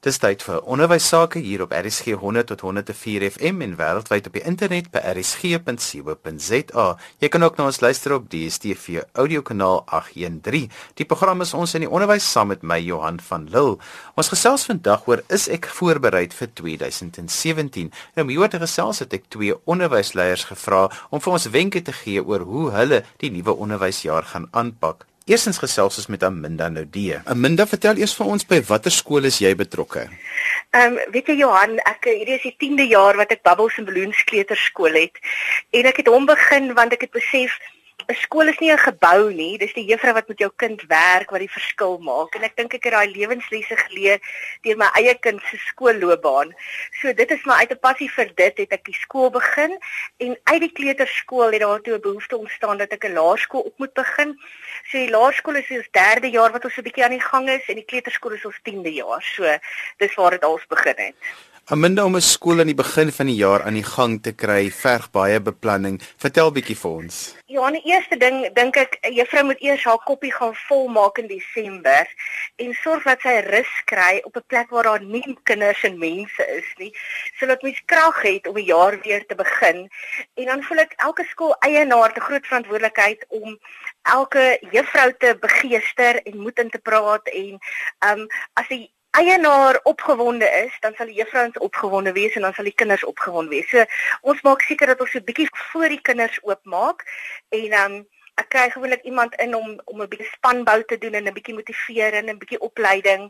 Dis 0.00 0.16
tyd 0.16 0.40
vir 0.40 0.62
onderwys 0.64 1.04
sake 1.12 1.42
hier 1.44 1.60
op 1.60 1.74
RSG 1.76 2.14
100 2.16 2.46
tot 2.48 2.62
104 2.64 3.26
FM 3.34 3.58
en 3.66 3.74
wêreldwyd 3.76 4.30
op 4.30 4.36
die 4.38 4.42
internet 4.48 4.86
by 4.94 5.02
rsg.co.za. 5.10 6.84
Jy 7.20 7.28
kan 7.28 7.44
ook 7.44 7.58
na 7.58 7.66
ons 7.68 7.82
luister 7.84 8.14
op 8.16 8.30
DStv 8.32 9.02
audiokanaal 9.12 9.82
813. 9.98 10.70
Die 10.96 11.04
program 11.10 11.44
is 11.44 11.52
ons 11.52 11.76
in 11.76 11.84
die 11.84 11.90
onderwys 11.90 12.24
saam 12.24 12.48
met 12.54 12.64
my 12.64 12.78
Johan 12.80 13.20
van 13.26 13.44
Lille. 13.52 13.76
Ons 14.16 14.32
gesels 14.32 14.64
vandag 14.70 15.04
oor 15.04 15.20
is 15.28 15.50
ek 15.52 15.68
voorberei 15.68 16.24
vir 16.32 16.52
2017. 16.62 17.92
Nou 18.16 18.24
om 18.24 18.32
hieroor 18.32 18.54
te 18.56 18.62
gesels 18.64 19.04
het 19.04 19.20
ek 19.20 19.28
twee 19.28 19.52
onderwysleiers 19.68 20.48
gevra 20.54 20.86
om 21.12 21.20
vir 21.20 21.36
ons 21.36 21.50
wenke 21.52 21.84
te 21.84 21.92
gee 22.00 22.24
oor 22.24 22.48
hoe 22.48 22.70
hulle 22.80 23.04
die 23.20 23.34
nuwe 23.36 23.52
onderwysjaar 23.68 24.32
gaan 24.32 24.48
aanpak. 24.56 25.09
Eerstens 25.30 25.60
gesels 25.62 25.94
ons 26.00 26.08
met 26.10 26.22
Aminda 26.26 26.66
Noudee. 26.68 27.20
Aminda, 27.30 27.62
vertel 27.70 28.00
eers 28.02 28.16
vir 28.18 28.30
ons 28.34 28.46
by 28.50 28.56
watter 28.66 28.90
skool 28.90 29.28
is 29.28 29.36
jy 29.38 29.52
betrokke? 29.54 30.08
Ehm 30.74 30.96
um, 30.96 31.12
weet 31.14 31.30
jy 31.30 31.36
Johan, 31.44 31.76
ek 31.86 32.08
hierdie 32.10 32.34
is 32.34 32.46
die 32.48 32.56
10de 32.58 32.88
jaar 32.90 33.18
wat 33.20 33.30
ek 33.30 33.44
Bubbles 33.46 33.76
en 33.78 33.86
Balloons 33.86 34.24
kleuterskool 34.26 34.98
het. 34.98 35.22
En 35.70 35.86
ek 35.86 36.02
het 36.02 36.10
hom 36.10 36.26
begin 36.26 36.72
want 36.74 36.96
ek 36.98 37.06
het 37.06 37.14
besef 37.14 37.54
'n 38.10 38.18
skool 38.18 38.48
is 38.50 38.58
nie 38.58 38.72
'n 38.72 38.78
gebou 38.78 39.30
nie, 39.32 39.58
dis 39.58 39.72
die 39.74 39.84
juffrou 39.86 40.12
wat 40.14 40.28
met 40.28 40.38
jou 40.42 40.50
kind 40.62 40.80
werk 40.88 41.30
wat 41.30 41.42
die 41.44 41.56
verskil 41.58 41.98
maak. 41.98 42.34
En 42.34 42.42
ek 42.42 42.56
dink 42.56 42.74
ek 42.74 42.84
het 42.84 42.92
daai 42.92 43.12
lewenslesse 43.14 43.76
geleer 43.86 44.18
deur 44.62 44.76
my 44.76 44.88
eie 44.98 45.14
kind 45.26 45.40
se 45.50 45.56
skoolloopbaan. 45.66 46.50
So 47.00 47.12
dit 47.12 47.30
is 47.30 47.44
maar 47.44 47.60
uit 47.62 47.70
'n 47.70 47.78
passie 47.78 48.10
vir 48.10 48.32
dit 48.34 48.58
het 48.58 48.72
ek 48.72 48.84
die 48.84 48.98
skool 49.04 49.30
begin 49.30 49.78
en 50.18 50.38
uit 50.44 50.60
die 50.60 50.72
kleuterskool 50.72 51.52
het 51.52 51.62
daartoe 51.62 51.94
'n 51.94 52.06
behoefte 52.08 52.36
ontstaan 52.36 52.78
dat 52.78 52.92
ek 52.92 53.04
'n 53.04 53.14
laerskool 53.14 53.62
op 53.70 53.78
moet 53.78 53.94
begin. 53.94 54.34
So 54.90 54.98
die 54.98 55.10
laerskool 55.10 55.54
is 55.54 55.70
ons 55.70 55.90
derde 55.90 56.30
jaar 56.30 56.50
wat 56.50 56.64
ons 56.64 56.76
'n 56.76 56.82
bietjie 56.82 57.04
aan 57.04 57.18
die 57.18 57.28
gang 57.32 57.48
is 57.48 57.68
en 57.68 57.74
die 57.74 57.90
kleuterskool 57.90 58.32
is 58.32 58.44
ons 58.44 58.60
10de 58.62 58.92
jaar. 58.92 59.22
So 59.22 59.44
dis 59.98 60.14
waar 60.14 60.30
dit 60.30 60.44
als 60.44 60.66
begin 60.66 60.94
het. 60.96 61.49
Aminda 61.70 62.04
om 62.04 62.16
'n 62.16 62.20
skool 62.20 62.58
aan 62.60 62.66
die 62.66 62.74
begin 62.74 63.12
van 63.12 63.26
die 63.26 63.36
jaar 63.38 63.62
aan 63.62 63.76
die 63.78 63.90
gang 63.96 64.22
te 64.22 64.32
kry, 64.32 64.70
verg 64.70 65.04
baie 65.10 65.40
beplanning. 65.40 66.00
Vertel 66.18 66.50
bietjie 66.52 66.76
vir 66.76 66.90
ons. 66.90 67.36
Ja, 67.46 67.70
die 67.70 67.82
eerste 67.92 68.16
ding 68.16 68.54
dink 68.54 68.76
ek 68.76 68.98
juffrou 69.18 69.44
moet 69.44 69.62
eers 69.62 69.84
haar 69.84 70.02
koppie 70.02 70.32
gaan 70.32 70.56
volmaak 70.66 71.18
in 71.22 71.28
Desember 71.30 72.10
en 72.56 72.74
sorg 72.74 73.06
dat 73.06 73.22
sy 73.22 73.36
rus 73.46 73.72
kry 73.84 74.18
op 74.24 74.36
'n 74.36 74.48
plek 74.48 74.70
waar 74.70 74.82
daar 74.82 75.02
nie 75.02 75.38
kinders 75.44 75.84
en 75.84 75.98
mense 75.98 76.42
is 76.58 76.74
nie, 76.78 76.92
sodat 77.38 77.62
mens 77.62 77.82
krag 77.86 78.22
het 78.22 78.46
om 78.46 78.54
die 78.54 78.66
jaar 78.74 78.98
weer 79.06 79.26
te 79.26 79.34
begin. 79.34 79.88
En 80.34 80.44
dan 80.44 80.62
voel 80.62 80.78
ek 80.78 80.92
elke 80.96 81.24
skool 81.30 81.54
eienaar 81.60 82.12
te 82.12 82.20
groot 82.20 82.46
verantwoordelikheid 82.46 83.24
om 83.28 83.58
elke 84.02 84.58
juffrou 84.72 85.12
te 85.18 85.36
begeester 85.40 86.22
en 86.22 86.38
moed 86.38 86.58
in 86.58 86.70
te 86.70 86.78
praat 86.82 87.28
en 87.28 87.58
ehm 87.98 88.18
um, 88.18 88.26
as 88.54 88.68
die 88.68 88.90
eienaar 89.10 89.80
opgewonde 89.82 90.48
is, 90.64 90.76
dan 90.80 90.94
sal 90.94 91.06
die 91.06 91.18
juffrouens 91.18 91.58
opgewonde 91.58 92.12
wees 92.12 92.34
en 92.34 92.42
dan 92.46 92.54
sal 92.54 92.64
die 92.64 92.74
kinders 92.74 93.04
opgewonde 93.04 93.50
wees. 93.50 93.68
So 93.70 93.84
ons 94.20 94.42
maak 94.46 94.62
seker 94.62 94.86
dat 94.86 95.00
ons 95.00 95.10
so 95.10 95.18
'n 95.18 95.24
bietjie 95.24 95.48
voor 95.72 95.88
die 95.88 96.00
kinders 96.00 96.38
oopmaak 96.42 97.04
en 97.48 97.70
dan 97.70 97.92
um, 97.92 98.06
ek 98.40 98.48
kry 98.54 98.66
gewoonlik 98.72 99.04
iemand 99.04 99.34
in 99.44 99.54
om 99.54 99.68
om 99.84 100.02
'n 100.02 100.08
bietjie 100.08 100.32
spanbou 100.36 100.80
te 100.84 100.98
doen 100.98 101.14
en 101.18 101.26
'n 101.28 101.36
bietjie 101.36 101.54
motivering 101.54 102.28
en 102.28 102.34
'n 102.34 102.38
bietjie 102.42 102.60
opleiding 102.60 103.22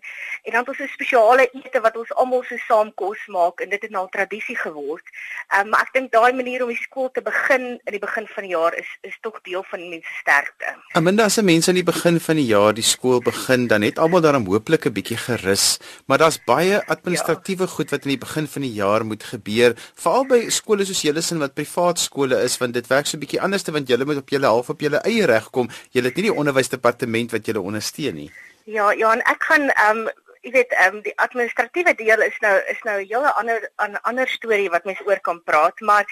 en 0.44 0.52
dan 0.52 0.60
het 0.60 0.68
ons 0.68 0.80
'n 0.80 0.94
spesiale 0.96 1.48
ete 1.52 1.80
wat 1.80 1.96
ons 1.96 2.12
almal 2.14 2.42
so 2.44 2.56
saam 2.68 2.94
kos 2.94 3.22
maak 3.26 3.60
en 3.60 3.68
dit 3.68 3.82
het 3.82 3.90
nou 3.90 4.04
'n 4.06 4.16
tradisie 4.16 4.56
geword. 4.56 5.06
Ehm 5.48 5.60
um, 5.60 5.68
maar 5.70 5.80
ek 5.80 5.92
dink 5.92 6.12
daai 6.12 6.32
manier 6.32 6.62
om 6.62 6.68
die 6.68 6.82
skool 6.86 7.10
te 7.10 7.22
begin 7.22 7.80
in 7.84 7.92
die 7.96 8.04
begin 8.06 8.26
van 8.26 8.42
die 8.44 8.52
jaar 8.52 8.74
is 8.74 8.90
is 9.02 9.18
tog 9.20 9.40
deel 9.42 9.64
van 9.70 9.88
mense 9.88 10.14
sterkte. 10.20 10.68
Aminda 10.92 11.24
as 11.24 11.38
'n 11.38 11.44
mens 11.44 11.68
aan 11.68 11.80
die 11.80 11.90
begin 11.94 12.20
van 12.20 12.36
die 12.36 12.46
jaar 12.46 12.74
die 12.74 12.82
skool 12.94 13.20
begin, 13.20 13.66
dan 13.66 13.82
het 13.82 13.98
almal 13.98 14.20
daarom 14.20 14.46
hooplik 14.46 14.86
'n 14.86 14.92
bietjie 14.92 15.16
gerus, 15.16 15.78
maar 16.06 16.18
daar's 16.18 16.44
baie 16.44 16.86
administratiewe 16.86 17.66
ja. 17.66 17.74
goed 17.76 17.90
wat 17.90 18.02
in 18.02 18.08
die 18.08 18.24
begin 18.26 18.46
van 18.46 18.62
die 18.62 18.72
jaar 18.72 19.04
moet 19.04 19.24
gebeur, 19.24 19.74
veral 19.94 20.26
by 20.26 20.48
skole 20.48 20.84
soos 20.84 21.02
julle 21.02 21.20
sin 21.20 21.38
wat 21.38 21.54
privaat 21.54 21.98
skole 21.98 22.42
is 22.42 22.58
want 22.58 22.74
dit 22.74 22.86
werk 22.86 23.06
so 23.06 23.16
'n 23.16 23.20
bietjie 23.20 23.40
anders 23.40 23.62
te 23.62 23.72
want 23.72 23.88
julle 23.88 24.04
moet 24.04 24.16
op 24.16 24.28
julle 24.28 24.46
half 24.46 24.70
op 24.70 24.80
julle 24.80 24.99
eie 25.04 25.26
reg 25.26 25.50
kom. 25.50 25.70
Jy 25.90 26.02
het 26.02 26.16
nie 26.16 26.28
die 26.28 26.38
onderwysdepartement 26.42 27.30
wat 27.32 27.46
jy 27.46 27.56
ondersteun 27.56 28.14
nie. 28.14 28.30
Ja, 28.64 28.90
ja, 28.92 29.12
en 29.12 29.22
ek 29.26 29.44
gaan 29.48 29.70
ehm 29.70 30.06
um, 30.06 30.10
jy 30.40 30.50
weet 30.54 30.72
ehm 30.72 30.96
um, 30.96 31.02
die 31.04 31.16
administratiewe 31.20 31.94
deel 31.94 32.22
is 32.24 32.36
nou 32.40 32.54
is 32.72 32.80
nou 32.88 32.98
'n 33.00 33.08
hele 33.08 33.32
ander 33.40 33.70
'n 33.78 33.96
ander 34.02 34.28
storie 34.28 34.70
wat 34.70 34.84
mens 34.84 35.00
oor 35.06 35.20
kan 35.20 35.42
praat, 35.44 35.80
maar 35.80 36.04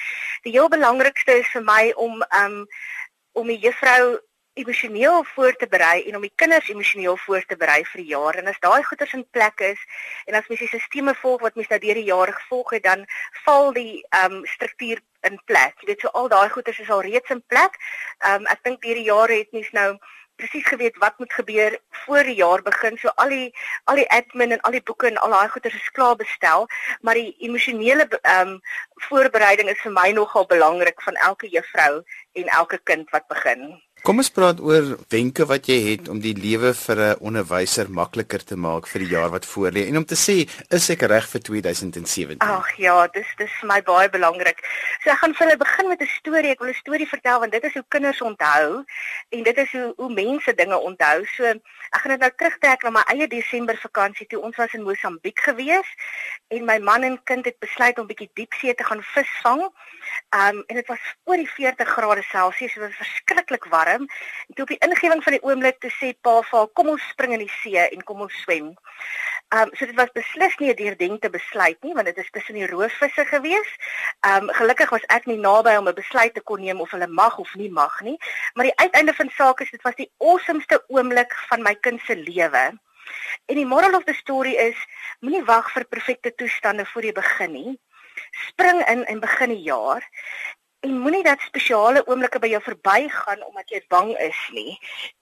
die 0.43 0.53
heel 0.53 0.69
belangrikste 0.69 1.39
is 1.39 1.49
vir 1.53 1.63
my 1.63 1.93
om 1.97 2.23
ehm 2.23 2.45
um, 2.45 2.67
om 3.33 3.47
die 3.47 3.59
juffrou 3.59 4.19
emosioneel 4.61 5.25
voor 5.35 5.53
te 5.57 5.69
berei 5.71 6.03
en 6.09 6.17
om 6.17 6.25
die 6.27 6.33
kinders 6.35 6.69
emosioneel 6.69 7.17
voor 7.25 7.45
te 7.47 7.57
berei 7.57 7.85
vir 7.93 8.03
die 8.03 8.11
jaar. 8.11 8.39
En 8.41 8.51
as 8.51 8.61
daai 8.65 8.83
goeders 8.83 9.15
in 9.19 9.27
plek 9.31 9.61
is 9.61 9.81
en 10.27 10.39
as 10.39 10.49
mens 10.49 10.61
die 10.65 10.71
sisteme 10.73 11.15
volg 11.23 11.45
wat 11.47 11.59
mens 11.59 11.71
nou 11.73 11.81
deur 11.83 12.01
die 12.01 12.11
jare 12.11 12.35
gevolg 12.41 12.77
het, 12.77 12.85
dan 12.91 13.07
val 13.45 13.73
die 13.73 14.05
ehm 14.09 14.41
um, 14.41 14.47
struktuur 14.47 15.03
in 15.31 15.41
plek. 15.45 15.75
Jy 15.81 15.93
weet 15.93 16.07
so 16.07 16.15
al 16.21 16.29
daai 16.29 16.49
goeders 16.55 16.79
is 16.79 16.91
al 16.91 17.05
reeds 17.07 17.35
in 17.35 17.43
plek. 17.47 17.79
Ehm 18.19 18.43
um, 18.43 18.53
ek 18.55 18.65
dink 18.67 18.85
hierdie 18.85 19.09
jare 19.11 19.43
het 19.43 19.53
mens 19.57 19.71
nou 19.81 19.91
presies 20.39 20.67
geweet 20.67 20.97
wat 21.03 21.19
moet 21.19 21.33
gebeur 21.33 21.79
voor 22.05 22.23
die 22.23 22.37
jaar 22.39 22.63
begin. 22.63 22.99
So 22.99 23.11
al 23.23 23.33
die 23.35 23.49
al 23.91 23.99
die 23.99 24.07
admin 24.19 24.55
en 24.55 24.63
al 24.67 24.77
die 24.77 24.85
boeke 24.91 25.11
en 25.11 25.19
al 25.19 25.35
daai 25.35 25.49
goeders 25.55 25.75
is 25.75 25.91
klaar 25.97 26.17
bestel, 26.17 26.69
maar 27.01 27.19
die 27.19 27.35
emosionele 27.49 28.09
ehm 28.21 28.55
um, 28.55 28.61
voorbereiding 29.09 29.71
is 29.75 29.83
vir 29.83 29.95
my 30.01 30.09
nogal 30.21 30.47
belangrik 30.47 31.03
van 31.03 31.21
elke 31.31 31.51
juffrou 31.57 31.93
en 32.33 32.57
elke 32.63 32.79
kind 32.91 33.11
wat 33.11 33.27
begin. 33.35 33.69
Kom 34.07 34.23
ons 34.23 34.31
praat 34.31 34.61
oor 34.63 34.93
wenke 35.11 35.43
wat 35.51 35.67
jy 35.69 35.77
het 35.83 36.09
om 36.09 36.21
die 36.23 36.33
lewe 36.33 36.71
vir 36.73 36.99
'n 37.03 37.19
onderwyser 37.29 37.91
makliker 37.91 38.39
te 38.45 38.57
maak 38.57 38.87
vir 38.87 39.01
die 39.03 39.11
jaar 39.11 39.31
wat 39.31 39.45
voorlê 39.45 39.89
en 39.89 39.97
om 39.97 40.05
te 40.05 40.15
sê 40.15 40.47
is 40.71 40.91
ek 40.91 41.03
reg 41.03 41.27
vir 41.27 41.41
2017. 41.41 42.39
Ag 42.39 42.71
ja, 42.79 43.07
dis 43.09 43.27
dis 43.39 43.51
vir 43.61 43.69
my 43.69 43.81
baie 43.83 44.09
belangrik. 44.09 44.63
So 45.03 45.11
ek 45.11 45.19
gaan 45.19 45.35
vir 45.35 45.47
hulle 45.47 45.59
begin 45.59 45.89
met 45.89 46.01
'n 46.01 46.07
storie. 46.07 46.51
Ek 46.51 46.61
wil 46.61 46.71
'n 46.71 46.75
storie 46.75 47.09
vertel 47.09 47.41
want 47.41 47.53
dit 47.53 47.65
is 47.65 47.75
hoe 47.75 47.85
kinders 47.89 48.23
onthou 48.23 48.85
en 49.31 49.43
dit 49.43 49.59
is 49.59 49.73
hoe 49.73 49.93
hoe 49.97 50.13
mense 50.15 50.55
dinge 50.55 50.79
onthou. 50.79 51.27
So 51.37 51.45
ek 51.45 52.01
gaan 52.01 52.13
dit 52.13 52.21
nou 52.21 52.31
terugtrek 52.37 52.83
na 52.83 52.91
my 52.91 53.03
eie 53.13 53.27
Desember 53.27 53.77
vakansie 53.77 54.27
toe 54.27 54.41
ons 54.41 54.57
was 54.57 54.73
in 54.75 54.83
Mosambiek 54.83 55.41
gewees 55.41 55.89
en 56.49 56.65
my 56.65 56.79
man 56.79 57.03
en 57.03 57.19
kind 57.25 57.45
het 57.45 57.59
besluit 57.59 57.99
om 57.99 58.07
bietjie 58.07 58.31
diepsee 58.35 58.75
te 58.75 58.85
gaan 58.85 59.03
visvang. 59.03 59.61
Um 60.31 60.65
en 60.67 60.75
dit 60.77 60.87
was 60.87 61.01
oor 61.25 61.37
die 61.37 61.51
40 61.51 61.89
grade 61.89 62.23
Celsius, 62.23 62.75
dit 62.75 62.83
was 62.83 62.95
verskriklik 62.95 63.65
warm. 63.65 63.88
En 63.95 64.55
toe 64.55 64.65
op 64.65 64.73
die 64.73 64.81
ingewing 64.87 65.23
van 65.25 65.37
die 65.37 65.43
oomblik 65.43 65.81
toe 65.81 65.91
sê 65.97 66.13
pa 66.21 66.35
vir 66.43 66.59
haar, 66.59 66.69
kom 66.79 66.91
ons 66.95 67.09
spring 67.13 67.33
in 67.37 67.45
die 67.45 67.55
see 67.63 67.85
en 67.87 68.05
kom 68.05 68.21
ons 68.27 68.37
swem. 68.43 68.75
Um 69.57 69.71
so 69.73 69.87
dit 69.89 69.97
was 69.97 70.13
beslis 70.13 70.57
nie 70.61 70.71
'n 70.73 70.77
deurdenkte 70.77 71.31
besluit 71.31 71.79
nie, 71.83 71.95
want 71.95 72.07
dit 72.07 72.19
is 72.19 72.31
tussen 72.31 72.55
die 72.55 72.67
roofvisse 72.67 73.25
gewees. 73.33 73.71
Um 74.31 74.51
gelukkig 74.61 74.91
was 74.91 75.09
ek 75.09 75.27
nie 75.27 75.39
naby 75.39 75.77
om 75.77 75.89
'n 75.89 75.95
besluit 75.95 76.35
te 76.35 76.41
kon 76.41 76.61
neem 76.61 76.81
of 76.81 76.91
hulle 76.91 77.09
mag 77.09 77.39
of 77.39 77.55
nie 77.55 77.71
mag 77.71 78.01
nie, 78.01 78.19
maar 78.55 78.65
die 78.65 78.77
uiteinde 78.77 79.15
van 79.15 79.31
sake 79.31 79.63
is 79.65 79.71
dit 79.71 79.83
was 79.83 79.95
die 79.95 80.13
awesomeste 80.19 80.85
oomblik 80.89 81.33
van 81.49 81.63
my 81.63 81.75
kind 81.75 82.01
se 82.01 82.17
lewe. 82.17 82.79
En 83.47 83.55
die 83.55 83.67
moral 83.67 83.95
of 83.95 84.05
the 84.05 84.15
story 84.15 84.55
is 84.55 84.77
moenie 85.21 85.45
wag 85.45 85.73
vir 85.73 85.85
perfekte 85.85 86.35
toestande 86.35 86.87
voor 86.87 87.03
jy 87.03 87.13
begin 87.13 87.53
nie 87.53 87.79
spring 88.31 88.83
in 88.89 89.05
en 89.05 89.21
begin 89.21 89.49
die 89.55 89.63
jaar 89.63 90.05
en 90.81 90.99
moenie 90.99 91.23
dat 91.27 91.41
spesiale 91.41 92.05
oomblikke 92.07 92.39
by 92.39 92.51
jou 92.53 92.61
verbygaan 92.63 93.43
omdat 93.47 93.71
jy 93.75 93.81
bang 93.93 94.13
is 94.23 94.41
nie 94.55 94.79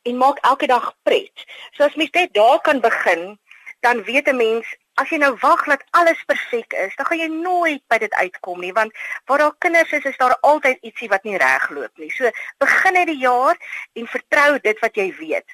en 0.09 0.19
maak 0.21 0.41
elke 0.51 0.69
dag 0.69 0.91
pret. 1.03 1.45
So 1.77 1.85
as 1.87 1.97
mens 1.97 2.13
net 2.13 2.35
daar 2.35 2.61
kan 2.61 2.81
begin, 2.81 3.39
dan 3.81 4.03
weet 4.05 4.29
'n 4.29 4.37
mens 4.37 4.67
as 4.95 5.09
jy 5.13 5.19
nou 5.21 5.35
wag 5.41 5.65
dat 5.65 5.85
alles 5.91 6.25
perfek 6.25 6.73
is, 6.73 6.97
dan 6.97 7.07
gaan 7.07 7.19
jy 7.19 7.29
nooit 7.29 7.83
by 7.89 7.99
dit 7.99 8.15
uitkom 8.15 8.61
nie 8.61 8.73
want 8.73 8.93
waar 9.25 9.39
daar 9.39 9.57
kinders 9.59 9.93
is, 9.93 10.05
is 10.05 10.17
daar 10.17 10.39
altyd 10.41 10.79
ietsie 10.81 11.09
wat 11.09 11.25
nie 11.25 11.37
reg 11.37 11.71
loop 11.71 11.93
nie. 11.97 12.11
So 12.11 12.31
begin 12.59 12.93
net 12.93 13.07
die 13.07 13.21
jaar 13.21 13.57
en 13.93 14.07
vertrou 14.07 14.59
dit 14.59 14.79
wat 14.81 14.97
jy 14.97 15.13
weet 15.19 15.53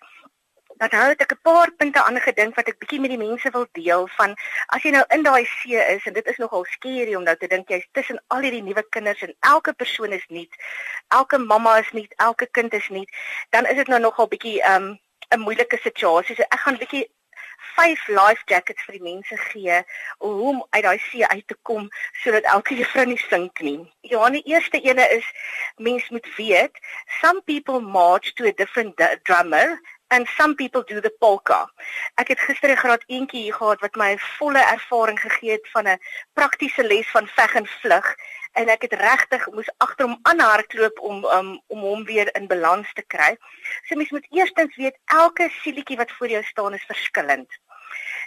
dan 0.80 0.90
hou 0.92 1.10
ek 1.10 1.32
'n 1.32 1.40
paar 1.42 1.70
punte 1.78 2.00
aangedink 2.02 2.56
wat 2.56 2.68
ek 2.68 2.78
bietjie 2.82 3.00
met 3.00 3.12
die 3.14 3.18
mense 3.18 3.50
wil 3.50 3.66
deel 3.78 4.06
van 4.16 4.34
as 4.76 4.82
jy 4.82 4.90
nou 4.90 5.04
in 5.16 5.22
daai 5.22 5.44
see 5.46 5.78
is 5.94 6.06
en 6.06 6.12
dit 6.18 6.26
is 6.26 6.40
nogal 6.42 6.64
skerry 6.64 7.14
om 7.14 7.24
nou 7.24 7.36
te 7.36 7.46
dink 7.46 7.68
jy's 7.68 7.86
tussen 7.92 8.20
al 8.28 8.42
hierdie 8.46 8.62
nuwe 8.62 8.84
kinders 8.90 9.22
en 9.22 9.34
elke 9.40 9.72
persoon 9.72 10.12
is 10.12 10.26
nuut. 10.28 10.54
Elke 11.08 11.38
mamma 11.38 11.78
is 11.78 11.92
nuut, 11.92 12.12
elke 12.16 12.46
kind 12.46 12.74
is 12.74 12.88
nuut. 12.88 13.10
Dan 13.50 13.66
is 13.66 13.76
dit 13.76 13.88
nou 13.88 14.00
nogal 14.00 14.28
bietjie 14.28 14.60
'n 14.62 14.98
um, 15.30 15.44
moeilike 15.44 15.78
situasie. 15.82 16.36
So 16.36 16.42
ek 16.42 16.60
gaan 16.60 16.78
bietjie 16.78 17.08
vyf 17.76 18.08
life 18.08 18.42
jackets 18.46 18.84
vir 18.86 18.98
die 18.98 19.06
mense 19.06 19.36
gee 19.48 19.78
om 20.18 20.34
hoe 20.40 20.66
uit 20.70 20.84
daai 20.84 20.98
see 20.98 21.26
uit 21.26 21.46
te 21.48 21.56
kom 21.68 21.88
sodat 22.24 22.48
elke 22.54 22.76
juffrou 22.80 23.06
nie 23.06 23.20
sink 23.28 23.60
nie. 23.60 23.80
Ja, 24.02 24.28
die 24.30 24.44
eerste 24.50 24.80
ene 24.80 25.08
is 25.16 25.26
mens 25.76 26.08
moet 26.10 26.28
weet 26.36 26.78
some 27.20 27.42
people 27.42 27.80
march 27.80 28.34
to 28.34 28.46
a 28.50 28.52
different 28.52 29.00
drummer 29.24 29.78
and 30.12 30.28
some 30.36 30.54
people 30.54 30.82
do 30.86 31.00
the 31.00 31.14
polka. 31.24 31.60
Ek 32.20 32.28
het 32.28 32.40
gister 32.40 32.70
'n 32.70 32.82
graad 32.84 33.04
eentjie 33.06 33.42
hier 33.42 33.54
gehad 33.54 33.80
wat 33.80 33.96
my 33.96 34.18
volle 34.38 34.62
ervaring 34.76 35.20
gegee 35.20 35.52
het 35.56 35.68
van 35.74 35.88
'n 35.88 36.00
praktiese 36.32 36.84
les 36.84 37.08
van 37.10 37.26
veg 37.26 37.54
en 37.54 37.66
vlug 37.66 38.16
en 38.52 38.68
ek 38.68 38.82
het 38.82 38.92
regtig 38.92 39.46
moes 39.50 39.70
agter 39.76 40.06
hom 40.06 40.18
aanhardloop 40.22 41.00
om 41.00 41.24
um, 41.24 41.60
om 41.66 41.80
hom 41.80 42.04
weer 42.04 42.28
in 42.36 42.46
balans 42.46 42.92
te 42.92 43.04
kry. 43.14 43.36
So 43.86 43.96
mens 43.96 44.10
moet 44.10 44.26
eerstens 44.30 44.76
weet 44.76 44.98
elke 45.04 45.50
sielietjie 45.62 45.96
wat 45.96 46.12
voor 46.12 46.28
jou 46.28 46.42
staan 46.44 46.74
is 46.74 46.84
verskillend. 46.84 47.50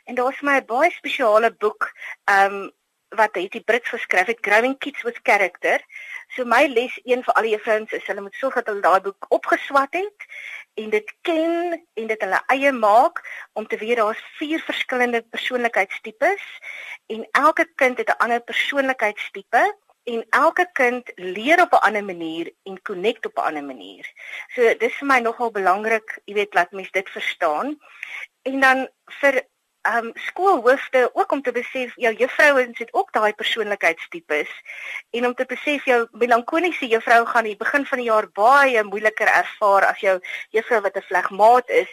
En 0.03 0.15
daar's 0.15 0.41
my 0.41 0.65
baie 0.65 0.91
spesiale 0.91 1.51
boek 1.53 1.91
ehm 2.23 2.53
um, 2.53 2.71
wat 3.15 3.35
het 3.35 3.51
die 3.51 3.63
Brits 3.63 3.89
geskryf 3.89 4.25
het 4.25 4.41
Growing 4.41 4.77
Kids 4.77 5.01
with 5.01 5.19
Character. 5.23 5.79
So 6.35 6.43
my 6.43 6.65
les 6.67 6.99
een 7.03 7.23
vir 7.23 7.33
al 7.33 7.47
die 7.47 7.51
juffrouens 7.51 7.91
is 7.91 8.07
hulle 8.09 8.21
moet 8.21 8.35
sorg 8.35 8.57
dat 8.59 8.65
hulle 8.71 8.81
daai 8.81 9.01
boek 9.01 9.25
opgeswat 9.29 9.93
het 9.93 10.25
en 10.75 10.89
dit 10.89 11.13
ken 11.21 11.85
en 11.93 12.07
dit 12.07 12.21
hulle 12.21 12.41
eie 12.53 12.71
maak 12.71 13.21
om 13.53 13.67
te 13.67 13.77
weet 13.77 13.97
daar's 13.97 14.21
vier 14.39 14.59
verskillende 14.59 15.21
persoonlikheidstipes 15.35 16.45
en 17.15 17.27
elke 17.31 17.65
kind 17.75 17.97
het 17.97 18.09
'n 18.09 18.21
ander 18.23 18.41
persoonlikheidstipe 18.41 19.63
en 20.05 20.25
elke 20.29 20.69
kind 20.73 21.11
leer 21.15 21.61
op 21.61 21.73
'n 21.73 21.85
ander 21.87 22.03
manier 22.03 22.51
en 22.63 22.81
connect 22.81 23.25
op 23.25 23.37
'n 23.37 23.47
ander 23.49 23.63
manier. 23.63 24.05
So 24.53 24.77
dis 24.77 24.97
vir 24.99 25.07
my 25.07 25.19
nogal 25.19 25.51
belangrik, 25.51 26.19
jy 26.25 26.33
weet, 26.33 26.53
laat 26.53 26.71
mens 26.71 26.91
dit 26.91 27.09
verstaan. 27.09 27.79
En 28.41 28.59
dan 28.59 28.89
vir 29.05 29.43
um 29.85 30.11
skoolhoofde 30.13 31.09
ook 31.13 31.31
om 31.31 31.41
te 31.41 31.51
besef 31.51 31.93
jou 31.95 32.13
juffrouens 32.15 32.79
het 32.79 32.93
ook 32.93 33.11
daai 33.13 33.33
persoonlikheidstipes 33.33 34.49
en 35.09 35.25
om 35.25 35.33
te 35.33 35.45
besef 35.45 35.85
jou 35.85 36.07
melankoliese 36.11 36.87
juffrou 36.87 37.25
gaan 37.25 37.43
die 37.43 37.57
begin 37.57 37.85
van 37.85 38.01
die 38.01 38.09
jaar 38.09 38.27
baie 38.33 38.83
moeiliker 38.83 39.27
ervaar 39.27 39.85
as 39.85 39.99
jou 39.99 40.19
juffrou 40.49 40.81
wat 40.81 40.97
'n 40.97 41.07
flegmaat 41.09 41.69
is 41.69 41.91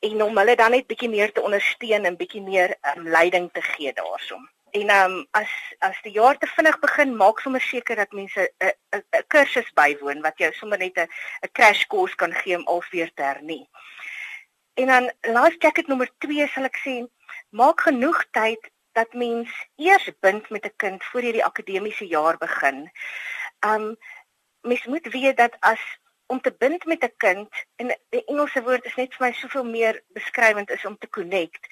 en 0.00 0.22
om 0.22 0.38
hulle 0.38 0.56
dan 0.56 0.70
net 0.70 0.86
bietjie 0.86 1.08
meer 1.08 1.32
te 1.32 1.42
ondersteun 1.42 2.04
en 2.04 2.16
bietjie 2.16 2.42
meer 2.42 2.76
um, 2.94 3.08
leiding 3.08 3.50
te 3.52 3.62
gee 3.62 3.92
daarsoom. 3.92 4.48
En 4.70 4.90
um 4.90 5.26
as 5.30 5.50
as 5.78 5.96
die 6.02 6.12
jaar 6.12 6.38
te 6.38 6.46
vinnig 6.46 6.78
begin, 6.78 7.16
maak 7.16 7.40
sommer 7.40 7.60
seker 7.60 7.96
dat 7.96 8.12
mense 8.12 8.52
'n 8.60 8.72
'n 8.96 9.24
kursus 9.26 9.70
bywoon 9.72 10.20
wat 10.20 10.38
jou 10.38 10.52
sommer 10.52 10.78
net 10.78 10.96
'n 10.98 11.08
'n 11.42 11.52
crash 11.52 11.86
course 11.86 12.14
kan 12.14 12.34
gee 12.34 12.56
om 12.56 12.66
alweer 12.66 13.10
te 13.14 13.22
hernie. 13.22 13.68
En 14.74 14.86
dan 14.86 15.12
life 15.22 15.56
jacket 15.58 15.86
nommer 15.86 16.10
2 16.18 16.46
sal 16.46 16.64
ek 16.64 16.76
sê, 16.84 17.06
maak 17.50 17.80
genoeg 17.80 18.24
tyd 18.30 18.70
dat 18.92 19.12
mens 19.12 19.50
eers 19.76 20.10
bind 20.20 20.50
met 20.50 20.64
'n 20.64 20.76
kind 20.76 21.04
voor 21.04 21.22
jy 21.22 21.32
die 21.32 21.44
akademiese 21.44 22.06
jaar 22.06 22.36
begin. 22.36 22.90
Um 23.66 23.96
mens 24.60 24.84
moet 24.84 25.06
weet 25.06 25.36
dat 25.36 25.56
as 25.60 25.80
om 26.26 26.40
te 26.40 26.52
bind 26.58 26.84
met 26.84 27.02
'n 27.04 27.16
kind 27.16 27.48
en 27.76 27.86
die 28.08 28.24
Engelse 28.24 28.62
woord 28.62 28.84
is 28.84 28.94
net 28.94 29.14
vir 29.14 29.26
my 29.26 29.32
soveel 29.32 29.64
meer 29.64 30.02
beskrywend 30.08 30.70
is 30.70 30.84
om 30.84 30.98
te 30.98 31.08
connect. 31.08 31.66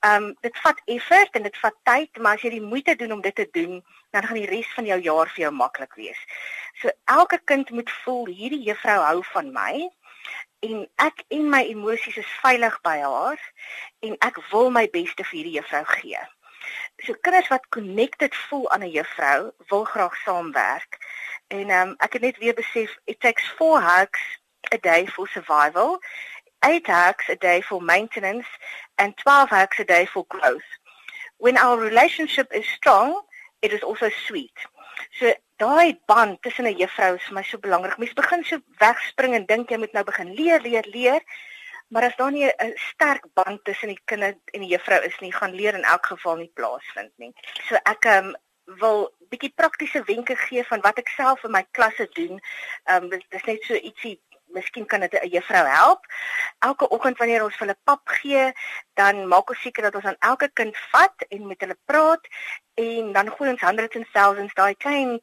Um 0.00 0.36
dit 0.40 0.58
vat 0.58 0.80
effort 0.84 1.34
en 1.34 1.42
dit 1.42 1.58
vat 1.58 1.76
tyd, 1.82 2.16
maar 2.18 2.34
as 2.34 2.42
jy 2.42 2.50
die 2.50 2.70
moeite 2.72 2.96
doen 2.96 3.12
om 3.12 3.20
dit 3.20 3.34
te 3.34 3.48
doen, 3.50 3.84
dan 4.10 4.22
gaan 4.22 4.40
die 4.40 4.50
res 4.50 4.72
van 4.74 4.84
jou 4.84 5.00
jaar 5.00 5.28
vir 5.28 5.42
jou 5.42 5.52
maklik 5.52 5.94
wees. 5.94 6.20
So 6.80 6.90
elke 7.04 7.40
kind 7.44 7.70
moet 7.70 7.90
voel 7.90 8.26
hierdie 8.26 8.62
juffrou 8.62 9.00
hou 9.04 9.24
van 9.32 9.52
my 9.52 9.90
en 10.60 10.88
ek 11.00 11.24
en 11.28 11.48
my 11.48 11.62
emosies 11.72 12.16
is 12.20 12.36
veilig 12.42 12.76
by 12.84 12.98
haar 13.00 13.40
en 14.06 14.16
ek 14.26 14.40
wil 14.50 14.70
my 14.70 14.86
beste 14.92 15.24
vir 15.24 15.36
hierdie 15.38 15.56
juffrou 15.56 15.84
gee. 15.94 16.20
So 17.04 17.16
kinders 17.24 17.48
wat 17.48 17.68
connected 17.76 18.36
voel 18.48 18.66
aan 18.70 18.84
'n 18.84 18.92
juffrou, 18.96 19.52
wil 19.72 19.84
graag 19.84 20.16
saamwerk. 20.24 20.98
En 21.48 21.70
um, 21.70 21.94
ek 21.98 22.12
het 22.12 22.22
net 22.22 22.38
weer 22.38 22.54
besef 22.54 22.98
it 23.04 23.20
takes 23.20 23.48
4 23.58 23.80
hugs 23.80 24.20
a 24.74 24.76
day 24.76 25.06
for 25.06 25.28
survival, 25.28 25.98
8 26.58 26.86
hugs 26.86 27.28
a 27.28 27.36
day 27.36 27.62
for 27.62 27.82
maintenance 27.82 28.48
and 28.94 29.16
12 29.16 29.48
hugs 29.50 29.78
a 29.78 29.84
day 29.84 30.06
for 30.06 30.24
growth. 30.28 30.70
When 31.36 31.56
our 31.56 31.78
relationship 31.78 32.52
is 32.52 32.68
strong, 32.68 33.22
it 33.60 33.72
is 33.72 33.82
also 33.82 34.08
sweet. 34.26 34.58
So 35.18 35.32
daai 35.56 36.00
band 36.06 36.42
tussen 36.42 36.66
'n 36.66 36.78
juffrou 36.78 37.14
is 37.14 37.28
vir 37.28 37.34
my 37.34 37.42
so 37.42 37.58
belangrik. 37.58 37.98
Mens 37.98 38.12
begin 38.12 38.44
so 38.44 38.58
wegspring 38.78 39.34
en 39.34 39.46
dink 39.46 39.70
jy 39.70 39.78
moet 39.78 39.92
nou 39.92 40.04
begin 40.04 40.34
leer, 40.34 40.60
leer, 40.60 40.86
leer. 40.86 41.20
Maar 41.88 42.02
as 42.02 42.16
daar 42.16 42.32
nie 42.32 42.46
'n 42.46 42.72
sterk 42.76 43.24
band 43.34 43.64
tussen 43.64 43.88
die 43.88 44.00
kind 44.04 44.22
en 44.22 44.60
die 44.60 44.72
juffrou 44.74 45.00
is 45.02 45.18
nie, 45.20 45.32
gaan 45.32 45.54
leer 45.54 45.74
in 45.74 45.84
elk 45.84 46.06
geval 46.06 46.36
nie 46.36 46.52
plaasvind 46.54 47.12
nie. 47.16 47.32
So 47.68 47.74
ek 47.74 48.04
um, 48.04 48.34
wil 48.78 49.10
bietjie 49.30 49.52
praktiese 49.54 50.02
wenke 50.06 50.36
gee 50.36 50.64
van 50.64 50.80
wat 50.80 50.98
ek 50.98 51.08
self 51.08 51.44
in 51.44 51.50
my 51.50 51.64
klasse 51.70 52.08
doen. 52.14 52.40
Ehm 52.84 53.04
um, 53.04 53.20
dis 53.30 53.44
net 53.46 53.62
so 53.62 53.74
ietsie 53.74 54.20
Miskien 54.52 54.86
kan 54.86 55.00
dit 55.00 55.12
'n 55.12 55.28
juffrou 55.28 55.66
help. 55.66 56.06
Elke 56.58 56.88
oggend 56.88 57.18
wanneer 57.18 57.44
ons 57.44 57.58
hulle 57.58 57.76
pap 57.84 58.08
gee, 58.08 58.52
dan 58.94 59.28
maak 59.28 59.50
ons 59.50 59.60
seker 59.60 59.82
dat 59.82 59.94
ons 59.94 60.04
aan 60.04 60.20
elke 60.20 60.50
kind 60.52 60.76
vat 60.92 61.26
en 61.28 61.46
met 61.46 61.60
hulle 61.60 61.78
praat 61.84 62.26
en 62.74 63.12
dan 63.12 63.30
gooi 63.30 63.50
ons 63.50 63.60
hundreds 63.60 63.96
and 63.96 64.08
thousands 64.12 64.54
daai 64.54 64.74
klein 64.74 65.20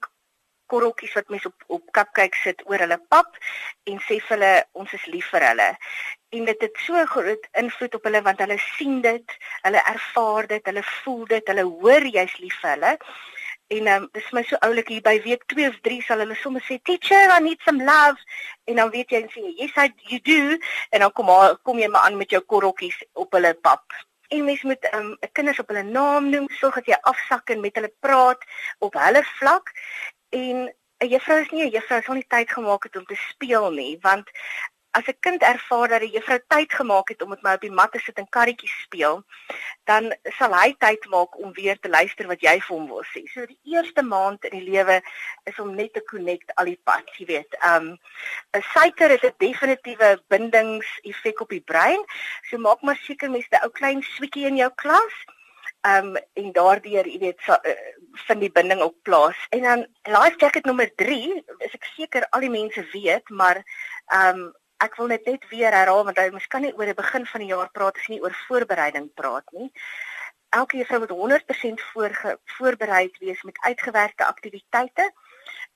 korreltjies 0.71 1.15
wat 1.17 1.29
mense 1.29 1.47
op 1.47 1.63
op 1.77 1.91
cupcake 1.97 2.39
sit 2.43 2.63
oor 2.69 2.83
hulle 2.83 2.99
pap 3.13 3.39
en 3.91 3.99
sê 4.07 4.19
vir 4.19 4.33
hulle 4.35 4.51
ons 4.81 4.93
is 4.99 5.05
lief 5.13 5.29
vir 5.33 5.45
hulle. 5.49 5.69
En 6.35 6.45
dit 6.49 6.65
het 6.65 6.81
so 6.83 7.05
groot 7.13 7.47
invloed 7.61 7.95
op 7.95 8.07
hulle 8.09 8.21
want 8.27 8.43
hulle 8.43 8.59
sien 8.75 8.99
dit, 9.01 9.37
hulle 9.63 9.83
ervaar 9.93 10.47
dit, 10.53 10.71
hulle 10.71 10.83
voel 10.89 11.25
dit, 11.33 11.51
hulle 11.53 11.67
hoor 11.81 12.07
jy's 12.17 12.37
lief 12.43 12.59
vir 12.63 12.75
hulle. 12.75 12.93
En 13.67 13.87
um, 13.91 14.09
dis 14.15 14.27
my 14.31 14.43
so 14.47 14.55
oulik 14.63 14.87
hier 14.87 15.03
by 15.03 15.17
week 15.25 15.43
2 15.51 15.67
of 15.67 15.79
3 15.83 16.01
sal 16.07 16.21
hulle 16.23 16.35
sommer 16.39 16.63
sê 16.63 16.77
teacher 16.87 17.33
I 17.35 17.39
need 17.43 17.59
some 17.65 17.83
love. 17.83 18.21
En 18.65 18.79
dan 18.79 18.91
weet 18.93 19.11
jy 19.11 19.23
en 19.25 19.31
sê 19.33 19.43
yes 19.59 19.75
I 19.75 19.89
you 20.11 20.19
do. 20.23 20.57
En 20.95 21.03
dan 21.03 21.11
kom 21.11 21.27
maar 21.27 21.57
kom 21.67 21.81
jy 21.81 21.89
maar 21.91 22.07
aan 22.07 22.19
met 22.19 22.31
jou 22.31 22.41
korreltjies 22.53 23.01
op 23.13 23.35
hulle 23.35 23.53
pap. 23.67 23.83
En 24.31 24.43
mens 24.47 24.63
moet 24.67 24.87
um, 24.93 25.13
kinders 25.31 25.59
op 25.59 25.69
hulle 25.71 25.83
naam 25.83 26.31
noem, 26.31 26.47
sorg 26.59 26.79
dat 26.79 26.91
jy 26.91 26.99
afsak 27.11 27.51
en 27.51 27.63
met 27.63 27.75
hulle 27.79 27.91
praat 28.03 28.43
op 28.83 28.95
hulle 28.99 29.23
vlak. 29.37 29.71
En 30.35 30.67
'n 31.03 31.11
juffrou 31.11 31.41
is 31.41 31.51
nie 31.51 31.65
'n 31.65 31.75
juffrou 31.75 32.01
sy 32.01 32.13
nie 32.13 32.27
tyd 32.27 32.49
gemaak 32.51 32.83
het 32.83 32.95
om 32.97 33.05
te 33.05 33.15
speel 33.29 33.71
nie 33.71 33.97
want 34.01 34.31
as 34.91 35.07
'n 35.07 35.19
kind 35.19 35.41
ervaar 35.41 35.87
dat 35.87 36.01
die 36.01 36.11
juffrou 36.11 36.39
tyd 36.47 36.73
gemaak 36.73 37.09
het 37.09 37.21
om 37.21 37.29
met 37.29 37.41
my 37.41 37.53
op 37.53 37.61
die 37.61 37.71
mat 37.71 37.91
te 37.91 37.99
sit 37.99 38.17
en 38.17 38.29
karretjies 38.29 38.81
speel 38.81 39.23
dan 39.83 40.13
sal 40.37 40.53
hy 40.53 40.73
tyd 40.79 41.05
maak 41.09 41.37
om 41.37 41.53
weer 41.53 41.79
te 41.79 41.89
luister 41.89 42.27
wat 42.27 42.41
jy 42.41 42.55
vir 42.59 42.75
hom 42.75 42.87
wil 42.87 43.03
sê. 43.13 43.23
So 43.33 43.45
die 43.45 43.59
eerste 43.63 44.01
maand 44.01 44.45
in 44.45 44.59
die 44.59 44.69
lewe 44.71 45.01
is 45.45 45.59
om 45.59 45.75
net 45.75 45.93
te 45.93 46.03
connect 46.09 46.51
al 46.55 46.65
die 46.65 46.79
pad, 46.83 47.05
jy 47.17 47.25
weet. 47.25 47.57
Um 47.63 47.97
'n 48.57 48.63
suiker 48.73 49.11
is 49.11 49.23
'n 49.23 49.33
definitiewe 49.37 50.21
bindingseffek 50.27 51.41
op 51.41 51.49
die 51.49 51.65
brein. 51.73 52.03
So 52.49 52.57
maak 52.57 52.81
maar 52.81 52.99
seker 53.07 53.29
mens 53.29 53.47
'n 53.51 53.63
ou 53.63 53.69
klein 53.69 54.01
sweetjie 54.01 54.47
in 54.47 54.57
jou 54.57 54.71
klas 54.75 55.25
um 55.85 56.15
en 56.33 56.51
daardeur 56.51 57.07
jy 57.07 57.19
weet 57.19 57.41
so, 57.45 57.53
uh, 57.53 57.75
vind 58.27 58.41
die 58.41 58.51
binding 58.51 58.81
ook 58.81 58.95
plaas. 59.03 59.37
En 59.49 59.61
dan 59.61 59.87
life 60.03 60.37
jacket 60.37 60.65
nommer 60.65 60.89
3, 60.95 61.43
is 61.59 61.73
ek 61.73 61.85
seker 61.95 62.27
al 62.29 62.39
die 62.39 62.49
mense 62.49 62.83
weet, 62.93 63.29
maar 63.29 63.63
um 64.13 64.53
ek 64.83 64.95
wil 64.99 65.09
net 65.11 65.25
net 65.25 65.47
weer 65.49 65.73
herhaal 65.73 66.03
want 66.07 66.19
jy 66.21 66.29
mens 66.33 66.47
kan 66.53 66.61
nie 66.65 66.73
oor 66.77 66.89
die 66.89 66.97
begin 66.97 67.25
van 67.31 67.43
die 67.43 67.49
jaar 67.53 67.69
praat 67.73 67.97
as 67.97 68.07
jy 68.07 68.15
nie 68.15 68.23
oor 68.25 68.35
voorbereiding 68.47 69.09
praat 69.21 69.55
nie. 69.57 69.71
Elke 70.57 70.77
juffrou 70.79 70.99
moet 71.03 71.15
100% 71.15 71.85
voor 71.91 72.37
voorbereid 72.57 73.17
wees 73.23 73.41
met 73.43 73.57
uitgewerkte 73.69 74.25
aktiwiteite. 74.25 75.11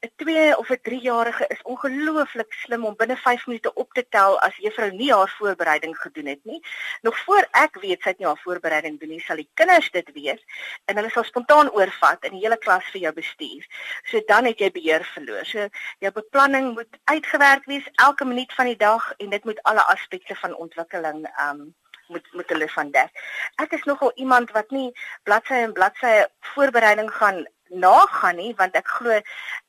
'n 0.04 0.12
2 0.16 0.58
of 0.58 0.70
'n 0.70 0.82
3-jarige 0.82 1.46
is 1.48 1.62
ongelooflik 1.62 2.54
slim 2.54 2.86
om 2.86 2.96
binne 2.96 3.18
5 3.18 3.46
minute 3.48 3.74
op 3.74 3.94
te 3.94 4.04
tel 4.10 4.40
as 4.40 4.56
juffrou 4.58 4.90
nie 4.92 5.12
haar 5.14 5.34
voorbereiding 5.38 5.98
gedoen 5.98 6.26
het 6.26 6.40
nie. 6.44 6.62
Nog 7.02 7.18
voor 7.26 7.48
ek 7.52 7.78
weet 7.84 8.02
sy 8.02 8.10
het 8.10 8.18
nie 8.18 8.28
haar 8.28 8.42
voorbereiding 8.46 8.98
doen 9.00 9.14
nie, 9.14 9.22
sal 9.22 9.36
die 9.36 9.50
kinders 9.54 9.92
dit 9.92 10.10
weet 10.14 10.42
en 10.86 10.98
hulle 10.98 11.12
sal 11.14 11.24
spontaan 11.24 11.70
oorvat 11.70 12.26
en 12.26 12.34
die 12.38 12.42
hele 12.46 12.58
klas 12.58 12.90
vir 12.96 13.02
jou 13.02 13.14
bestuur. 13.14 13.70
So 14.10 14.24
dan 14.34 14.50
het 14.50 14.60
jy 14.60 14.72
beheer 14.72 15.06
verloor. 15.14 15.46
So 15.46 15.70
jou 16.00 16.12
beplanning 16.18 16.74
moet 16.74 16.98
uitgewerk 17.04 17.70
wees 17.70 17.94
elke 18.08 18.26
minuut 18.26 18.54
van 18.58 18.74
die 18.74 18.82
dag 18.88 19.14
en 19.18 19.30
dit 19.30 19.46
moet 19.46 19.64
alle 19.64 19.86
aspekte 19.94 20.36
van 20.36 20.56
ontwikkeling 20.56 21.28
um 21.46 21.64
moet 22.12 22.34
moet 22.34 22.50
hulle 22.50 22.68
van 22.70 22.92
dek. 22.92 23.26
Ek 23.62 23.72
is 23.78 23.84
nogal 23.84 24.12
iemand 24.16 24.52
wat 24.52 24.72
nie 24.74 24.90
bladsy 25.24 25.62
en 25.62 25.74
bladsy 25.78 26.26
voorbereiding 26.56 27.14
gaan 27.22 27.46
nagaan 27.72 28.36
nie 28.36 28.54
want 28.56 28.76
ek 28.76 28.88
glo 28.88 29.20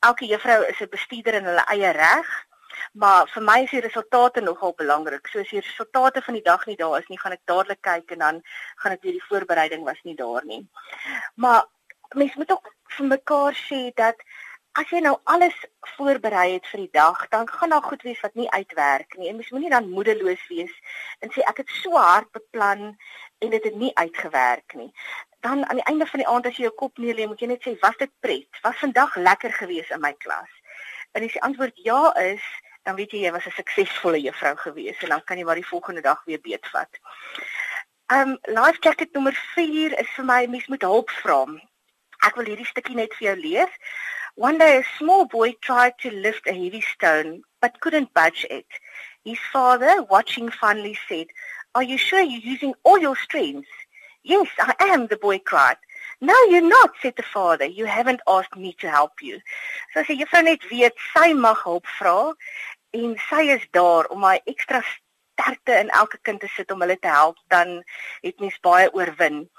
elke 0.01 0.27
juffrou 0.27 0.63
is 0.69 0.81
'n 0.81 0.91
bestuurder 0.91 1.35
in 1.41 1.45
hulle 1.45 1.65
eie 1.75 1.93
reg. 1.93 2.29
Maar 2.93 3.29
vir 3.29 3.43
my 3.43 3.59
is 3.63 3.71
die 3.71 3.81
resultate 3.81 4.41
nogal 4.41 4.75
belangrik. 4.77 5.29
So 5.29 5.41
as 5.41 5.51
die 5.51 5.61
resultate 5.61 6.23
van 6.23 6.35
die 6.35 6.43
dag 6.43 6.67
nie 6.67 6.77
daar 6.77 6.99
is 6.99 7.09
nie, 7.09 7.19
gaan 7.19 7.33
ek 7.33 7.45
dadelik 7.45 7.81
kyk 7.81 8.11
en 8.11 8.19
dan 8.19 8.43
gaan 8.77 8.93
ek 8.93 9.03
weer 9.03 9.13
die 9.13 9.29
voorbereiding 9.29 9.85
was 9.85 10.01
nie 10.03 10.17
daar 10.17 10.45
nie. 10.45 10.69
Maar 11.35 11.65
mens 12.15 12.35
moet 12.35 12.51
ook 12.53 12.73
vir 12.97 13.07
mekaar 13.07 13.55
sê 13.69 13.93
dat 13.95 14.17
as 14.81 14.89
jy 14.89 15.03
nou 15.05 15.19
alles 15.29 15.57
voorberei 15.97 16.55
het 16.55 16.69
vir 16.73 16.87
die 16.87 16.93
dag, 16.97 17.27
dan 17.29 17.49
gaan 17.49 17.75
daar 17.75 17.85
goed 17.85 18.03
wees 18.09 18.21
wat 18.25 18.35
nie 18.35 18.49
uitwerk 18.51 19.17
nie. 19.19 19.29
En 19.29 19.37
mens 19.37 19.51
moenie 19.53 19.73
dan 19.73 19.91
moedeloos 19.91 20.47
wees 20.49 20.73
en 21.21 21.33
sê 21.33 21.45
ek 21.49 21.65
het 21.65 21.75
so 21.83 21.97
hard 22.01 22.31
beplan 22.33 22.95
en 23.43 23.51
dit 23.51 23.65
het 23.69 23.77
nie 23.77 23.91
uitgewerk 23.99 24.75
nie 24.79 24.93
dan 25.43 25.69
aan 25.69 25.77
die 25.77 25.85
einde 25.85 26.07
van 26.07 26.21
die 26.23 26.29
aand 26.29 26.47
as 26.47 26.57
jy 26.57 26.69
jou 26.69 26.75
kop 26.79 27.01
neerlê, 27.03 27.27
moet 27.27 27.41
jy 27.43 27.49
net 27.51 27.65
sê, 27.67 27.75
"Was 27.81 27.97
dit 27.99 28.11
pret? 28.21 28.61
Was 28.63 28.79
vandag 28.79 29.17
lekker 29.17 29.53
geweest 29.53 29.91
in 29.91 30.01
my 30.01 30.13
klas?" 30.13 30.51
En 31.13 31.25
as 31.25 31.33
die 31.33 31.43
antwoord 31.43 31.81
ja 31.83 32.15
is, 32.15 32.45
dan 32.83 32.95
weet 32.95 33.11
jy 33.11 33.25
jy 33.25 33.33
was 33.33 33.47
'n 33.47 33.51
suksesvolle 33.51 34.21
juffrou 34.21 34.57
geweest 34.57 35.03
en 35.03 35.09
dan 35.09 35.25
kan 35.25 35.39
jy 35.39 35.45
maar 35.45 35.61
die 35.61 35.73
volgende 35.75 36.01
dag 36.01 36.25
weer 36.25 36.41
beetvat. 36.41 37.01
Um 38.07 38.39
life 38.43 38.79
jacket 38.81 39.13
nommer 39.13 39.35
4 39.55 39.99
is 39.99 40.09
vir 40.17 40.25
my 40.25 40.47
mens 40.47 40.67
moet 40.67 40.83
hulp 40.83 41.11
vra. 41.11 41.47
Ek 42.27 42.35
wil 42.37 42.45
hierdie 42.45 42.67
stukkie 42.67 42.95
net 42.95 43.15
vir 43.15 43.27
jou 43.29 43.37
lees. 43.37 43.73
One 44.35 44.59
day 44.59 44.79
a 44.79 44.83
small 44.97 45.27
boy 45.27 45.57
tried 45.61 45.99
to 45.99 46.11
lift 46.11 46.47
a 46.47 46.53
heavy 46.53 46.81
stone 46.81 47.43
but 47.61 47.81
couldn't 47.81 48.13
budge 48.13 48.45
it. 48.51 48.67
His 49.25 49.39
father, 49.53 50.03
watching 50.03 50.51
finally 50.51 50.99
said, 51.09 51.27
"Are 51.75 51.83
you 51.83 51.99
sure 51.99 52.21
you're 52.21 52.53
using 52.55 52.75
all 52.83 52.99
your 52.99 53.17
strength?" 53.17 53.69
"Yes, 54.23 54.49
I 54.59 54.75
am," 54.79 55.07
the 55.07 55.17
boy 55.17 55.39
cried. 55.39 55.79
"No, 56.21 56.35
you're 56.51 56.61
not," 56.61 56.93
said 57.01 57.17
the 57.17 57.23
father. 57.23 57.65
"You 57.65 57.87
haven't 57.87 58.21
asked 58.27 58.57
me 58.57 58.75
to 58.75 58.91
help 58.91 59.23
you." 59.23 59.41
So 59.93 60.03
die 60.03 60.17
juffrou 60.17 60.43
net 60.43 60.69
weet 60.71 60.97
sy 61.15 61.33
mag 61.33 61.63
hulp 61.65 61.87
vra 61.99 62.35
en 62.91 63.17
sy 63.29 63.43
is 63.57 63.67
daar 63.71 64.07
om 64.07 64.21
my 64.21 64.41
ekstra 64.45 64.83
sterkte 64.83 65.79
in 65.81 65.89
elke 65.89 66.19
kind 66.23 66.41
te 66.41 66.49
sit 66.49 66.71
om 66.71 66.81
hulle 66.81 66.99
te 66.99 67.09
help, 67.09 67.39
dan 67.49 67.83
het 68.21 68.41
mens 68.41 68.61
baie 68.61 68.93
oorwin. 68.93 69.51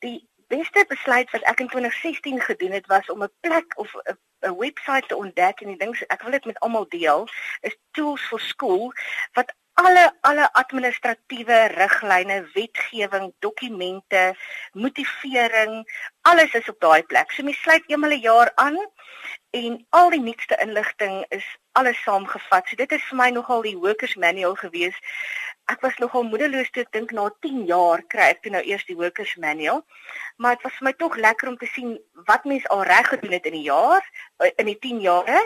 Die 0.00 0.18
beste 0.52 0.84
besluit 0.88 1.30
wat 1.32 1.46
ek 1.48 1.60
in 1.64 1.68
2016 1.68 2.40
gedoen 2.40 2.76
het 2.76 2.86
was 2.86 3.08
om 3.10 3.22
'n 3.22 3.32
plek 3.40 3.78
of 3.78 3.94
'n 3.94 4.18
'n 4.48 4.56
webwerf 4.58 5.06
te 5.06 5.16
ontdek 5.16 5.60
en 5.60 5.68
die 5.68 5.78
ding 5.78 5.94
ek 6.08 6.22
wil 6.22 6.34
dit 6.36 6.44
met 6.44 6.60
almal 6.60 6.88
deel 6.88 7.28
is 7.60 7.76
tools 7.90 8.22
for 8.30 8.40
school 8.40 8.92
wat 9.32 9.54
alle 9.74 10.12
alle 10.20 10.52
administratiewe 10.52 11.66
riglyne, 11.66 12.50
wetgewing, 12.54 13.32
dokumente, 13.38 14.34
motivering, 14.72 15.84
alles 16.22 16.54
is 16.54 16.68
op 16.68 16.80
daai 16.80 17.02
plek. 17.02 17.30
So 17.30 17.42
mens 17.42 17.60
sluit 17.62 17.84
eenmal 17.86 18.10
'n 18.10 18.20
jaar 18.20 18.52
aan 18.54 18.78
en 19.50 19.86
al 19.90 20.10
die 20.10 20.20
nuutste 20.20 20.56
inligting 20.60 21.24
is 21.28 21.46
alles 21.72 22.02
saamgevat. 22.02 22.68
So 22.68 22.76
dit 22.76 22.92
is 22.92 23.04
vir 23.08 23.16
my 23.16 23.30
nogal 23.30 23.62
die 23.62 23.78
workers 23.78 24.14
manual 24.14 24.54
gewees 24.54 24.96
ek 25.72 25.80
was 25.84 25.98
nogal 26.02 26.24
moedeloos 26.28 26.70
toe 26.72 26.82
ek 26.84 26.92
dink 26.96 27.12
na 27.16 27.28
10 27.44 27.64
jaar 27.68 28.02
kry 28.14 28.28
ek 28.34 28.42
toe 28.44 28.52
nou 28.54 28.62
eers 28.68 28.84
die 28.88 28.96
workers 28.98 29.34
manual. 29.40 29.82
Maar 30.36 30.56
dit 30.56 30.66
was 30.66 30.76
vir 30.78 30.86
my 30.88 30.92
tog 31.00 31.16
lekker 31.16 31.48
om 31.48 31.56
te 31.60 31.68
sien 31.70 31.94
wat 32.28 32.44
mense 32.48 32.68
al 32.74 32.82
reg 32.88 33.08
gedoen 33.12 33.36
het 33.36 33.46
in 33.50 33.56
die 33.56 33.64
jaar 33.68 34.04
eh, 34.42 34.50
in 34.60 34.68
die 34.70 34.78
10 34.78 35.00
jare 35.04 35.40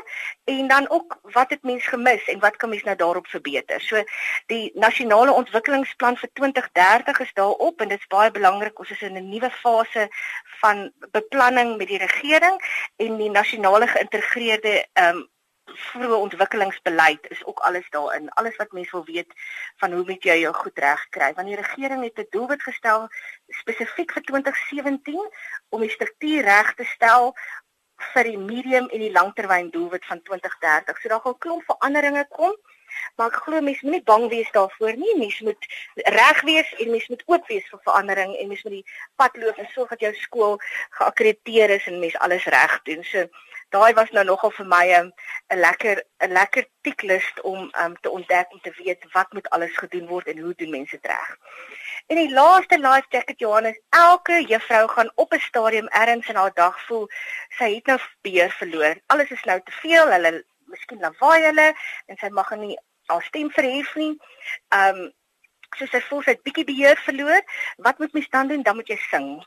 en 0.53 0.69
dan 0.73 0.89
ook 0.91 1.19
wat 1.37 1.55
het 1.55 1.63
mense 1.63 1.89
gemis 1.95 2.27
en 2.33 2.43
wat 2.45 2.57
kan 2.57 2.73
mense 2.73 2.89
nou 2.89 2.97
daarop 2.97 3.31
verbeter. 3.31 3.81
So 3.81 4.03
die 4.53 4.73
nasionale 4.75 5.37
ontwikkelingsplan 5.37 6.19
vir 6.23 6.33
2030 6.41 7.23
is 7.27 7.33
daarop 7.39 7.81
en 7.81 7.95
dit 7.95 8.01
is 8.01 8.13
baie 8.13 8.31
belangrik 8.31 8.79
ons 8.79 8.91
is 8.91 9.07
in 9.07 9.17
'n 9.21 9.31
nuwe 9.31 9.51
fase 9.63 10.09
van 10.61 10.91
beplanning 11.13 11.77
met 11.77 11.89
die 11.89 12.03
regering 12.03 12.61
en 12.97 13.17
die 13.17 13.31
nasionale 13.31 13.87
geïntegreerde 13.87 14.85
ehm 14.93 15.17
um, 15.17 15.25
vroeë 15.79 16.17
ontwikkelingsbeleid 16.17 17.31
is 17.31 17.45
ook 17.45 17.59
alles 17.59 17.91
daarin. 17.91 18.31
Alles 18.31 18.57
wat 18.57 18.73
mense 18.73 18.91
wil 18.91 19.05
weet 19.05 19.33
van 19.77 19.93
hoe 19.93 20.05
moet 20.05 20.23
jy 20.23 20.39
jou 20.41 20.55
goed 20.55 20.79
regkry? 20.79 21.33
Want 21.35 21.49
die 21.49 21.57
regering 21.57 22.03
het 22.03 22.19
'n 22.19 22.27
doelwit 22.31 22.63
gestel 22.63 23.09
spesifiek 23.49 24.13
vir 24.13 24.23
2017 24.23 25.31
om 25.69 25.81
die 25.81 25.91
struktuur 25.91 26.43
reg 26.43 26.75
te 26.75 26.85
stel 26.85 27.35
vir 28.13 28.25
die 28.25 28.39
medium 28.39 28.89
en 28.89 29.01
die 29.01 29.13
langtermyn 29.13 29.71
doelwit 29.71 30.05
van 30.05 30.23
2030. 30.23 31.01
So 31.01 31.09
daar 31.09 31.21
gaan 31.21 31.33
'n 31.33 31.39
klomp 31.39 31.63
veranderinge 31.65 32.27
kom. 32.29 32.57
Maar 33.17 33.27
ek 33.27 33.43
glo 33.45 33.61
mense 33.61 33.85
moenie 33.85 34.03
bang 34.03 34.29
wees 34.29 34.51
daarvoor 34.51 34.97
nie. 34.97 35.17
Mense 35.19 35.45
moet 35.45 35.67
reg 35.95 36.41
wees 36.49 36.75
en 36.75 36.91
mense 36.91 37.11
moet 37.13 37.23
oop 37.27 37.47
wees 37.47 37.69
vir 37.71 37.81
verandering 37.89 38.37
en 38.37 38.49
mense 38.49 38.69
moet 38.69 38.79
die 38.79 38.93
pad 39.17 39.37
loop 39.37 39.57
en 39.57 39.69
sorg 39.75 39.89
dat 39.95 40.01
jou 40.01 40.15
skool 40.15 40.59
geakkrediteer 40.99 41.71
is 41.71 41.87
en 41.87 41.99
mense 41.99 42.19
alles 42.19 42.45
reg 42.45 42.83
doen. 42.83 43.05
So 43.05 43.27
daai 43.75 43.93
was 43.95 44.11
nou 44.11 44.25
nogal 44.25 44.51
vir 44.51 44.67
my 44.67 44.87
'n 44.87 45.01
um, 45.01 45.13
'n 45.51 45.61
lekker 45.61 46.03
'n 46.23 46.33
lekker 46.33 46.65
tiklys 46.81 47.29
om 47.43 47.71
um, 47.83 47.95
te 48.01 48.11
ontdek 48.11 48.53
om 48.53 48.61
te 48.61 48.73
weet 48.77 49.05
wat 49.13 49.33
moet 49.33 49.51
alles 49.51 49.77
gedoen 49.77 50.07
word 50.07 50.27
en 50.27 50.39
hoe 50.39 50.55
doen 50.57 50.71
mense 50.71 50.99
dit 51.01 51.07
reg. 51.07 51.37
En 52.07 52.17
die 52.17 52.31
laaste 52.31 52.79
life 52.79 53.07
jacket 53.09 53.39
Johannes, 53.39 53.81
elke 53.91 54.45
juffrou 54.47 54.89
gaan 54.89 55.11
op 55.15 55.33
'n 55.33 55.41
stadium 55.41 55.89
ergens 55.89 56.29
in 56.29 56.37
haar 56.37 56.55
dag 56.55 56.87
voel 56.87 57.09
sy 57.59 57.75
het 57.75 57.87
nou 57.87 57.99
beheer 58.21 58.51
verloor. 58.51 58.95
Alles 59.07 59.31
is 59.31 59.45
nou 59.45 59.61
te 59.65 59.73
veel, 59.73 60.07
hulle 60.11 60.45
miskien 60.65 61.01
lawaai 61.01 61.43
hulle 61.45 61.75
en 62.07 62.17
sy 62.17 62.29
mag 62.29 62.51
nie 62.57 62.79
haar 63.07 63.23
stem 63.23 63.51
verhef 63.51 63.95
nie. 63.95 64.19
Um 64.75 65.13
so 65.77 65.87
sy 65.87 66.01
voel 66.01 66.23
sy 66.23 66.31
het 66.31 66.43
bietjie 66.47 66.65
beheer 66.65 66.97
verloor. 67.05 67.43
Wat 67.77 67.99
moet 67.99 68.13
mens 68.13 68.29
dan 68.31 68.49
doen? 68.49 68.63
Dan 68.63 68.77
moet 68.77 68.89
jy 68.89 68.99
sing. 69.11 69.45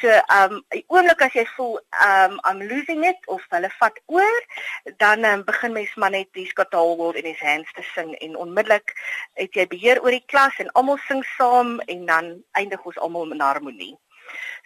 So 0.00 0.12
um 0.36 0.60
die 0.74 0.84
oomblik 0.92 1.22
as 1.26 1.36
jy 1.38 1.44
voel 1.56 1.78
um 2.06 2.38
I'm 2.44 2.62
losing 2.70 3.04
it 3.08 3.28
of 3.28 3.44
hulle 3.54 3.70
vat 3.78 4.00
oor, 4.06 4.40
dan 5.02 5.24
um, 5.24 5.44
begin 5.48 5.76
mens 5.76 5.94
maar 5.96 6.14
net 6.14 6.30
die 6.36 6.46
skataal 6.50 6.96
word 7.00 7.20
en 7.20 7.28
his 7.30 7.42
hands 7.42 7.72
te 7.76 7.84
sing 7.94 8.14
en 8.20 8.36
onmiddellik 8.46 8.94
het 9.40 9.56
jy 9.56 9.66
beheer 9.70 10.02
oor 10.02 10.14
die 10.14 10.24
klas 10.26 10.58
en 10.62 10.72
almal 10.74 11.00
sing 11.08 11.24
saam 11.36 11.78
en 11.86 12.06
dan 12.06 12.32
eindig 12.60 12.84
ons 12.84 12.98
almal 12.98 13.32
in 13.32 13.44
harmonie. 13.44 13.94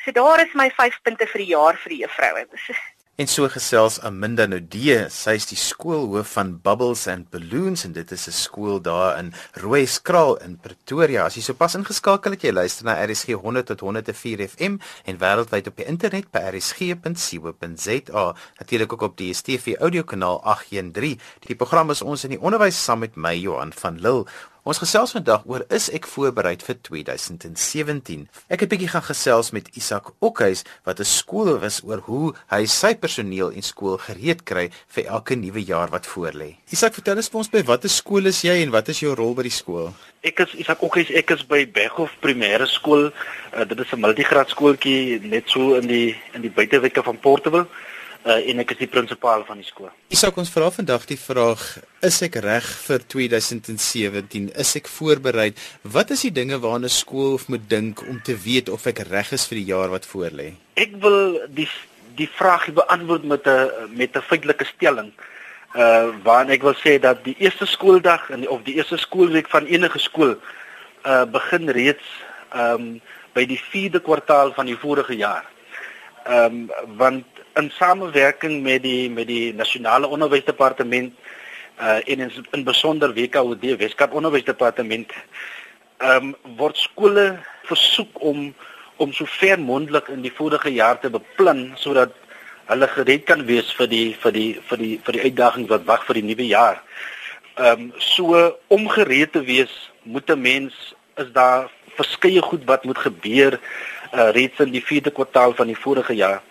So 0.04 0.12
daar 0.12 0.40
is 0.44 0.54
my 0.54 0.70
5 0.70 1.02
punte 1.02 1.26
vir 1.26 1.44
die 1.44 1.52
jaar 1.54 1.76
vir 1.82 1.96
die 1.96 2.04
juffroue. 2.04 2.46
En 3.18 3.26
so 3.26 3.48
gesels 3.50 3.96
Aminda 4.06 4.44
Nodee, 4.46 5.08
sy 5.10 5.32
is 5.34 5.48
die 5.50 5.56
skoolhoof 5.58 6.36
van 6.36 6.52
Bubbles 6.62 7.00
and 7.10 7.26
Balloons 7.32 7.82
en 7.82 7.96
dit 7.96 8.12
is 8.14 8.28
'n 8.28 8.36
skool 8.36 8.78
daar 8.80 9.18
in 9.18 9.32
Rooiskraal 9.58 10.36
in 10.46 10.54
Pretoria. 10.56 11.24
As 11.24 11.34
jy 11.34 11.42
sopas 11.42 11.74
ingeskakel 11.74 12.30
het, 12.30 12.42
jy 12.42 12.52
luister 12.52 12.84
na 12.84 12.94
RSG 13.02 13.34
100 13.34 13.66
tot 13.66 13.80
104 13.80 14.48
FM 14.48 14.78
en 15.04 15.18
wêreldwyd 15.18 15.66
op 15.66 15.76
die 15.76 15.86
internet 15.86 16.30
by 16.30 16.38
rsg.co.za. 16.38 18.34
Natuurlik 18.60 18.92
ook 18.92 19.02
op 19.02 19.16
die 19.16 19.32
DStv 19.32 19.74
audiokanaal 19.80 20.40
813. 20.44 21.18
Die 21.40 21.56
program 21.56 21.90
is 21.90 22.02
ons 22.02 22.24
in 22.24 22.30
die 22.30 22.40
onderwys 22.40 22.84
saam 22.84 22.98
met 23.00 23.16
my 23.16 23.34
Johan 23.34 23.72
van 23.72 23.98
Lille. 24.00 24.26
Ons 24.66 24.80
gesels 24.82 25.12
vandag 25.14 25.44
oor 25.46 25.62
is 25.70 25.86
ek 25.94 26.06
voorberei 26.10 26.56
vir 26.58 26.76
2017. 26.88 28.24
Ek 28.50 28.64
het 28.64 28.70
bietjie 28.72 28.88
gaan 28.90 29.04
gesels 29.06 29.52
met 29.54 29.68
Isak 29.78 30.10
Okhuis 30.18 30.64
wat 30.84 30.98
'n 30.98 31.06
skoolhoof 31.06 31.62
is 31.62 31.78
oor 31.84 32.02
hoe 32.08 32.34
hy 32.50 32.66
sy 32.66 32.94
personeel 32.94 33.52
en 33.52 33.62
skool 33.62 33.98
gereed 33.98 34.42
kry 34.42 34.70
vir 34.94 35.04
elke 35.06 35.36
nuwe 35.36 35.62
jaar 35.62 35.90
wat 35.90 36.06
voorlê. 36.06 36.56
Isak, 36.70 36.94
vertel 36.94 37.16
ons 37.16 37.28
vir 37.28 37.38
ons 37.38 37.50
by 37.50 37.62
watter 37.62 37.88
skool 37.88 38.26
is 38.26 38.42
jy 38.42 38.62
en 38.62 38.70
wat 38.70 38.88
is 38.88 39.00
jou 39.00 39.14
rol 39.14 39.34
by 39.34 39.42
die 39.42 39.58
skool? 39.62 39.94
Ek 40.22 40.40
is 40.40 40.54
Isak 40.54 40.82
Okhuis, 40.82 41.10
ek 41.10 41.30
is 41.30 41.46
by 41.46 41.64
Berghof 41.64 42.10
Primêre 42.20 42.66
Skool. 42.66 43.12
Uh, 43.54 43.64
dit 43.64 43.78
is 43.78 43.92
'n 43.92 44.00
multigraad 44.00 44.48
skooltjie 44.48 45.20
net 45.22 45.44
so 45.46 45.74
in 45.74 45.86
die 45.86 46.16
in 46.34 46.42
die 46.42 46.50
buitewyke 46.50 47.02
van 47.02 47.18
Portobello 47.18 47.68
uh, 48.26 48.50
en 48.50 48.62
ek 48.62 48.74
is 48.74 48.80
die 48.82 48.90
prinsipaal 48.90 49.44
van 49.48 49.60
die 49.60 49.66
skool. 49.66 49.90
Isak 50.14 50.36
ons 50.40 50.50
vra 50.52 50.70
vandag 50.74 51.06
die 51.10 51.18
vraag: 51.20 51.64
Is 52.04 52.20
ek 52.26 52.40
reg 52.44 52.66
vir 52.86 53.04
2017? 53.14 54.50
Is 54.58 54.74
ek 54.80 54.90
voorberei? 54.92 55.52
Wat 55.82 56.10
is 56.14 56.24
die 56.26 56.34
dinge 56.34 56.58
waarna 56.58 56.88
'n 56.88 56.98
skool 57.02 57.38
moet 57.48 57.68
dink 57.68 58.02
om 58.08 58.20
te 58.22 58.36
weet 58.36 58.68
of 58.68 58.86
ek 58.86 59.04
reg 59.10 59.32
is 59.32 59.46
vir 59.46 59.58
die 59.58 59.70
jaar 59.70 59.90
wat 59.90 60.06
voorlê? 60.06 60.54
Ek 60.74 60.96
wil 61.00 61.40
die 61.50 61.68
die 62.18 62.28
vraag 62.28 62.72
beantwoord 62.74 63.24
met 63.24 63.46
'n 63.46 63.94
met 63.94 64.16
'n 64.16 64.22
feitelike 64.22 64.64
stelling. 64.64 65.12
Uh 65.74 66.08
waarin 66.22 66.50
ek 66.50 66.62
wil 66.62 66.74
sê 66.74 66.98
dat 66.98 67.24
die 67.24 67.36
eerste 67.38 67.66
skooldag 67.66 68.30
en 68.30 68.48
of 68.48 68.62
die 68.62 68.74
eerste 68.74 68.96
skoolweek 68.96 69.48
van 69.48 69.66
enige 69.66 69.98
skool 69.98 70.34
uh 71.04 71.24
begin 71.24 71.68
reeds 71.70 72.06
um 72.54 73.00
by 73.32 73.44
die 73.46 73.60
4de 73.60 74.00
kwartaal 74.00 74.52
van 74.52 74.66
die 74.66 74.76
vorige 74.76 75.16
jaar. 75.16 75.44
Um 76.26 76.70
want 76.96 77.37
in 77.58 77.70
samewerking 77.74 78.62
met 78.62 78.82
die 78.82 79.10
met 79.10 79.26
die 79.26 79.54
nasionale 79.54 80.06
onderwysdepartement 80.06 81.12
uh 81.80 81.98
en 82.12 82.20
in, 82.26 82.32
in 82.50 82.64
besonder 82.64 83.14
WKOD 83.14 83.64
Weskaap 83.82 84.14
onderwysdepartement 84.14 85.12
ehm 85.98 86.30
um, 86.30 86.56
word 86.58 86.76
skole 86.78 87.26
versoek 87.70 88.22
om 88.30 88.54
om 88.96 89.12
so 89.12 89.26
ver 89.38 89.58
mondelik 89.60 90.08
in 90.14 90.22
die 90.22 90.34
vorige 90.34 90.70
jaar 90.74 91.00
te 91.00 91.10
beplan 91.10 91.72
sodat 91.76 92.14
hulle 92.70 92.88
gereed 92.94 93.24
kan 93.26 93.44
wees 93.50 93.70
vir 93.78 93.90
die 93.90 94.08
vir 94.22 94.34
die 94.38 94.50
vir 94.70 94.82
die 94.84 94.94
vir 95.04 95.18
die 95.18 95.24
uitdagings 95.26 95.70
wat 95.74 95.86
wag 95.90 96.06
vir 96.06 96.20
die 96.20 96.28
nuwe 96.30 96.46
jaar. 96.46 96.82
Ehm 97.56 97.88
um, 97.88 97.92
so 97.98 98.42
om 98.68 98.88
gereed 98.94 99.32
te 99.32 99.42
wees 99.42 99.74
moet 100.02 100.30
'n 100.30 100.40
mens 100.40 100.74
is 101.16 101.32
daar 101.32 101.70
verskeie 101.98 102.42
goed 102.42 102.64
wat 102.70 102.84
moet 102.84 102.98
gebeur 102.98 103.58
uh 104.14 104.30
reeds 104.30 104.60
in 104.66 104.70
die 104.70 104.84
4de 104.90 105.10
kwartaal 105.10 105.54
van 105.54 105.66
die 105.66 105.82
vorige 105.86 106.14
jaar. 106.14 106.42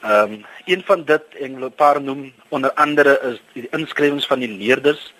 Ehm 0.00 0.32
um, 0.32 0.44
een 0.64 0.82
van 0.84 1.04
dit 1.04 1.22
en 1.40 1.64
'n 1.64 1.72
paar 1.74 2.00
noem 2.02 2.32
onder 2.48 2.72
andere 2.72 3.20
is 3.30 3.40
die 3.52 3.68
inskrywings 3.70 4.26
van 4.26 4.38
die 4.38 4.56
leerders 4.56 5.14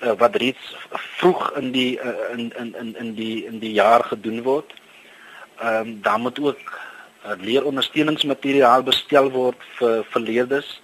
uh, 0.00 0.12
wat 0.18 0.36
reeds 0.36 0.76
vroeg 0.90 1.50
in 1.56 1.70
die 1.70 2.00
uh, 2.00 2.30
in 2.36 2.52
in 2.58 2.74
in 2.78 2.96
in 2.96 3.14
die 3.14 3.44
in 3.44 3.58
die 3.58 3.72
jaar 3.72 4.04
gedoen 4.04 4.42
word. 4.42 4.72
Ehm 5.58 5.76
um, 5.76 6.02
daar 6.02 6.18
moet 6.18 6.38
ook 6.38 6.80
uh, 7.26 7.32
leerondersteuningsmateriaal 7.38 8.82
bestel 8.82 9.30
word 9.30 9.60
vir 9.78 10.04
vir 10.10 10.22
leerders. 10.22 10.80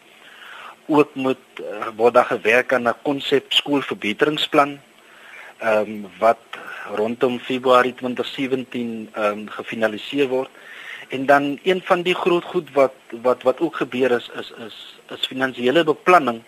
Ook 0.86 1.14
moet 1.14 1.46
uh, 1.60 1.88
word 1.96 2.14
daar 2.14 2.30
gewerk 2.34 2.72
aan 2.72 2.88
'n 2.88 3.02
konsep 3.02 3.52
skoolverbeteringsplan 3.52 4.78
ehm 5.58 5.78
um, 5.80 6.06
wat 6.18 6.42
rondom 6.94 7.38
Februarie 7.38 7.94
2017 7.94 9.10
ehm 9.12 9.24
um, 9.24 9.48
gefinaliseer 9.48 10.28
word. 10.28 10.50
En 11.08 11.26
dan 11.26 11.58
een 11.62 11.80
van 11.84 12.02
die 12.02 12.14
groot 12.14 12.44
goed 12.44 12.68
wat 12.72 12.94
wat 13.22 13.42
wat 13.42 13.60
ook 13.60 13.76
gebeur 13.76 14.10
is 14.10 14.30
is 14.40 14.52
is 14.66 14.76
is 15.10 15.26
finansiële 15.26 15.84
beplanning 15.84 16.42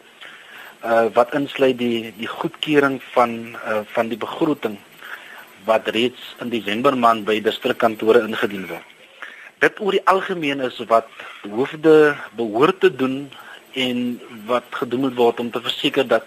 uh 0.85 1.07
wat 1.13 1.35
insluit 1.35 1.79
die 1.79 2.13
die 2.17 2.29
goedkeuring 2.29 3.01
van 3.13 3.57
uh 3.67 3.81
van 3.93 4.09
die 4.09 4.19
begroting 4.19 4.79
wat 5.65 5.89
reeds 5.89 6.35
in 6.41 6.49
Desember 6.49 6.97
maand 6.97 7.25
by 7.25 7.41
distrikkantore 7.41 8.23
ingedien 8.25 8.67
word. 8.67 8.85
Dit 9.61 9.81
oor 9.81 9.93
die 9.93 10.07
algemeen 10.09 10.61
is 10.65 10.79
wat 10.89 11.09
hoofde 11.45 12.17
behoort 12.37 12.81
te 12.81 12.89
doen 12.89 13.31
en 13.73 14.21
wat 14.49 14.65
gedoen 14.71 15.01
moet 15.01 15.17
word 15.17 15.41
om 15.41 15.51
te 15.51 15.61
verseker 15.61 16.09
dat 16.09 16.25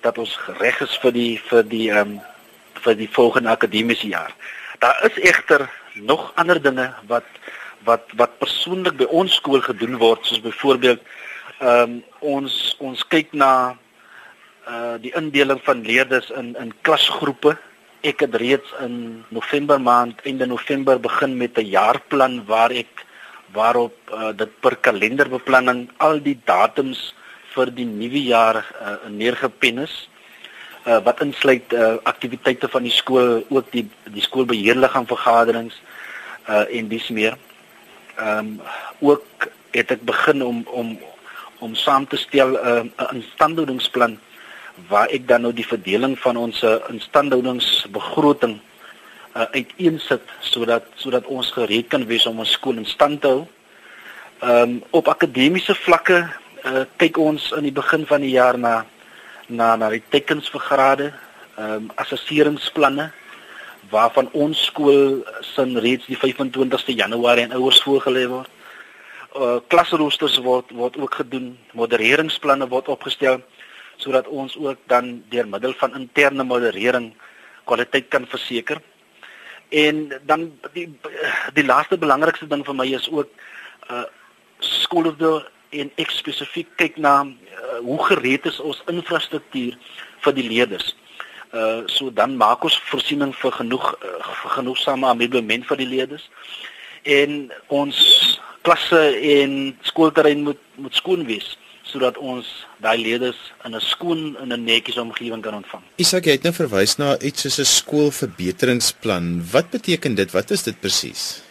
dat 0.00 0.18
ons 0.18 0.34
reg 0.60 0.80
is 0.84 0.96
vir 1.02 1.12
die 1.14 1.32
vir 1.50 1.62
die 1.70 1.86
ehm 1.90 2.16
um, 2.16 2.20
vir 2.84 2.96
die 2.98 3.08
volgende 3.08 3.48
akademiese 3.48 4.08
jaar. 4.10 4.34
Daar 4.78 4.98
is 5.06 5.16
egter 5.22 5.70
nog 5.94 6.32
ander 6.34 6.60
dinge 6.62 6.90
wat 7.06 7.24
wat 7.84 8.10
wat 8.16 8.38
persoonlik 8.38 8.96
by 9.00 9.08
ons 9.10 9.36
skool 9.40 9.62
gedoen 9.64 9.98
word 10.00 10.26
soos 10.26 10.42
byvoorbeeld 10.44 11.00
ehm 11.60 11.82
um, 11.82 12.02
ons 12.20 12.76
ons 12.80 13.04
kyk 13.08 13.32
na 13.32 13.76
uh 14.68 14.96
die 15.00 15.12
indeling 15.20 15.60
van 15.64 15.84
leerders 15.84 16.30
in 16.30 16.54
in 16.60 16.72
klasgroepe. 16.82 17.56
Ek 18.04 18.20
het 18.20 18.34
reeds 18.40 18.70
in 18.84 19.24
November 19.28 19.80
maand 19.80 20.20
einde 20.24 20.46
November 20.46 21.00
begin 21.00 21.36
met 21.36 21.58
'n 21.58 21.70
jaarplan 21.76 22.44
waar 22.46 22.70
ek 22.70 23.04
waarop 23.52 23.94
uh, 24.10 24.32
dit 24.32 24.50
per 24.60 24.76
kalenderbeplanning 24.76 25.88
al 25.96 26.18
die 26.18 26.38
datums 26.44 27.14
vir 27.54 27.70
die 27.70 27.86
nuwe 27.86 28.22
jaar 28.24 28.56
uh, 28.56 29.08
neergepen 29.08 29.78
is. 29.78 30.08
Uh, 30.84 30.98
wat 31.04 31.20
insluit 31.20 31.72
uh, 31.72 31.96
aktiwiteite 32.02 32.68
van 32.68 32.82
die 32.82 32.92
skool, 32.92 33.44
ook 33.48 33.70
die 33.72 33.86
die 34.04 34.22
skoolbeheerliggaam 34.22 35.06
vergaderings 35.06 35.76
uh 36.48 36.66
en 36.68 36.88
dis 36.88 37.08
meer. 37.08 37.38
Ehm 38.16 38.38
um, 38.38 38.60
ook 39.00 39.48
het 39.70 39.90
ek 39.90 40.02
begin 40.06 40.42
om 40.44 40.62
om 40.70 40.98
om 41.58 41.74
saam 41.74 42.06
te 42.06 42.16
stel 42.16 42.54
uh, 42.54 42.82
'n 42.84 43.14
instandhoudingsplan 43.14 44.18
waar 44.88 45.08
ek 45.08 45.28
dan 45.28 45.40
nou 45.40 45.52
die 45.52 45.66
verdeling 45.66 46.18
van 46.18 46.36
ons 46.36 46.62
instandhoudingsbegroting 46.88 48.60
uh, 49.36 49.42
uiteensit 49.50 50.22
sodat 50.40 50.84
sodat 50.94 51.26
ons 51.26 51.50
gereed 51.50 51.88
kan 51.88 52.06
wees 52.06 52.26
om 52.26 52.38
ons 52.38 52.52
skool 52.52 52.76
in 52.76 52.86
stand 52.86 53.20
te 53.20 53.28
hou. 53.28 53.46
Ehm 54.38 54.62
um, 54.62 54.82
op 54.90 55.08
akademiese 55.08 55.74
vlakke 55.74 56.28
uh, 56.64 56.84
kyk 56.96 57.18
ons 57.18 57.50
in 57.56 57.62
die 57.62 57.74
begin 57.74 58.06
van 58.06 58.20
die 58.20 58.34
jaar 58.34 58.58
na 58.58 58.84
na 59.46 59.76
na 59.76 59.90
die 59.90 60.02
tekens 60.08 60.48
vir 60.50 60.60
grade, 60.60 61.12
ehm 61.56 61.72
um, 61.74 61.90
assesseringsplanne 61.94 63.10
waarvan 63.90 64.28
ons 64.32 64.64
skool 64.70 65.22
sin 65.54 65.76
reeds 65.78 66.06
die 66.06 66.18
25ste 66.18 66.94
Januarie 66.96 67.44
aan 67.44 67.56
ouers 67.58 67.82
voorgelê 67.82 68.26
word. 68.30 68.50
Uh 69.34 69.58
klasroosters 69.68 70.38
word 70.42 70.70
word 70.72 70.96
ook 70.96 71.14
gedoen, 71.20 71.54
modereringsplanne 71.72 72.68
word 72.68 72.88
opgestel 72.88 73.42
sodat 73.96 74.26
ons 74.26 74.56
ook 74.58 74.78
dan 74.90 75.22
deur 75.30 75.46
middel 75.48 75.74
van 75.78 75.94
interne 75.94 76.44
moderering 76.44 77.12
kwaliteit 77.64 78.08
kan 78.08 78.26
verseker. 78.26 78.80
En 79.68 80.12
dan 80.26 80.50
die 80.72 80.88
die 81.54 81.66
laaste 81.66 81.98
belangrikste 81.98 82.46
ding 82.46 82.64
vir 82.66 82.78
my 82.78 82.86
is 82.94 83.10
ook 83.10 83.30
uh 83.90 84.04
skole 84.64 85.12
en 85.74 85.90
ek 86.00 86.12
spesifiek 86.14 86.68
kyk 86.78 86.98
na 87.02 87.24
uh, 87.24 87.78
hoe 87.82 87.98
gereed 88.06 88.46
is 88.46 88.60
ons 88.62 88.82
infrastruktuur 88.90 89.74
vir 90.24 90.36
die 90.36 90.46
leerders. 90.48 90.94
Uh 91.54 91.82
so 91.86 92.10
dan 92.10 92.36
maak 92.36 92.64
ons 92.66 92.80
voorsiening 92.90 93.34
vir 93.38 93.52
genoeg 93.52 93.90
uh, 93.94 94.14
vir 94.42 94.50
genoegsame 94.58 95.06
ameublement 95.06 95.66
vir 95.66 95.76
die 95.76 95.90
leerders. 95.90 96.24
En 97.02 97.52
ons 97.68 97.98
klasse 98.66 99.02
en 99.36 99.76
skoolterrein 99.82 100.42
moet 100.42 100.62
moet 100.74 100.94
skoon 100.94 101.26
wees 101.28 101.54
sodat 101.84 102.16
ons 102.18 102.48
daai 102.82 102.96
leerders 102.98 103.38
in 103.64 103.76
'n 103.76 103.80
skoon 103.80 104.36
en 104.42 104.52
'n 104.52 104.64
netjies 104.64 104.98
omgewing 104.98 105.42
kan 105.42 105.54
ontvang. 105.54 105.82
Isak, 105.96 106.24
jy 106.24 106.32
het 106.32 106.42
nou 106.42 106.52
verwys 106.52 106.96
na 106.98 107.18
iets 107.20 107.42
soos 107.42 107.58
'n 107.60 107.70
skoolverbeteringsplan. 107.80 109.44
Wat 109.52 109.70
beteken 109.70 110.14
dit? 110.14 110.30
Wat 110.32 110.50
is 110.50 110.62
dit 110.62 110.80
presies? 110.80 111.42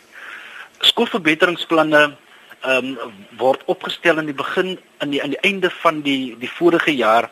Skoolverbeteringsplanne 0.80 2.18
ehm 2.64 2.86
um, 2.86 3.14
word 3.38 3.62
opgestel 3.66 4.18
in 4.20 4.26
die 4.26 4.40
begin 4.44 4.80
in 5.04 5.10
die 5.12 5.22
aan 5.24 5.36
die 5.36 5.44
einde 5.44 5.70
van 5.70 6.02
die 6.02 6.36
die 6.40 6.50
vorige 6.50 6.96
jaar 6.96 7.30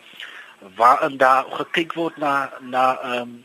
waarin 0.77 1.17
daar 1.17 1.45
gekyk 1.49 1.93
word 1.93 2.17
na 2.17 2.49
na 2.59 2.97
ehm 3.01 3.21
um, 3.21 3.43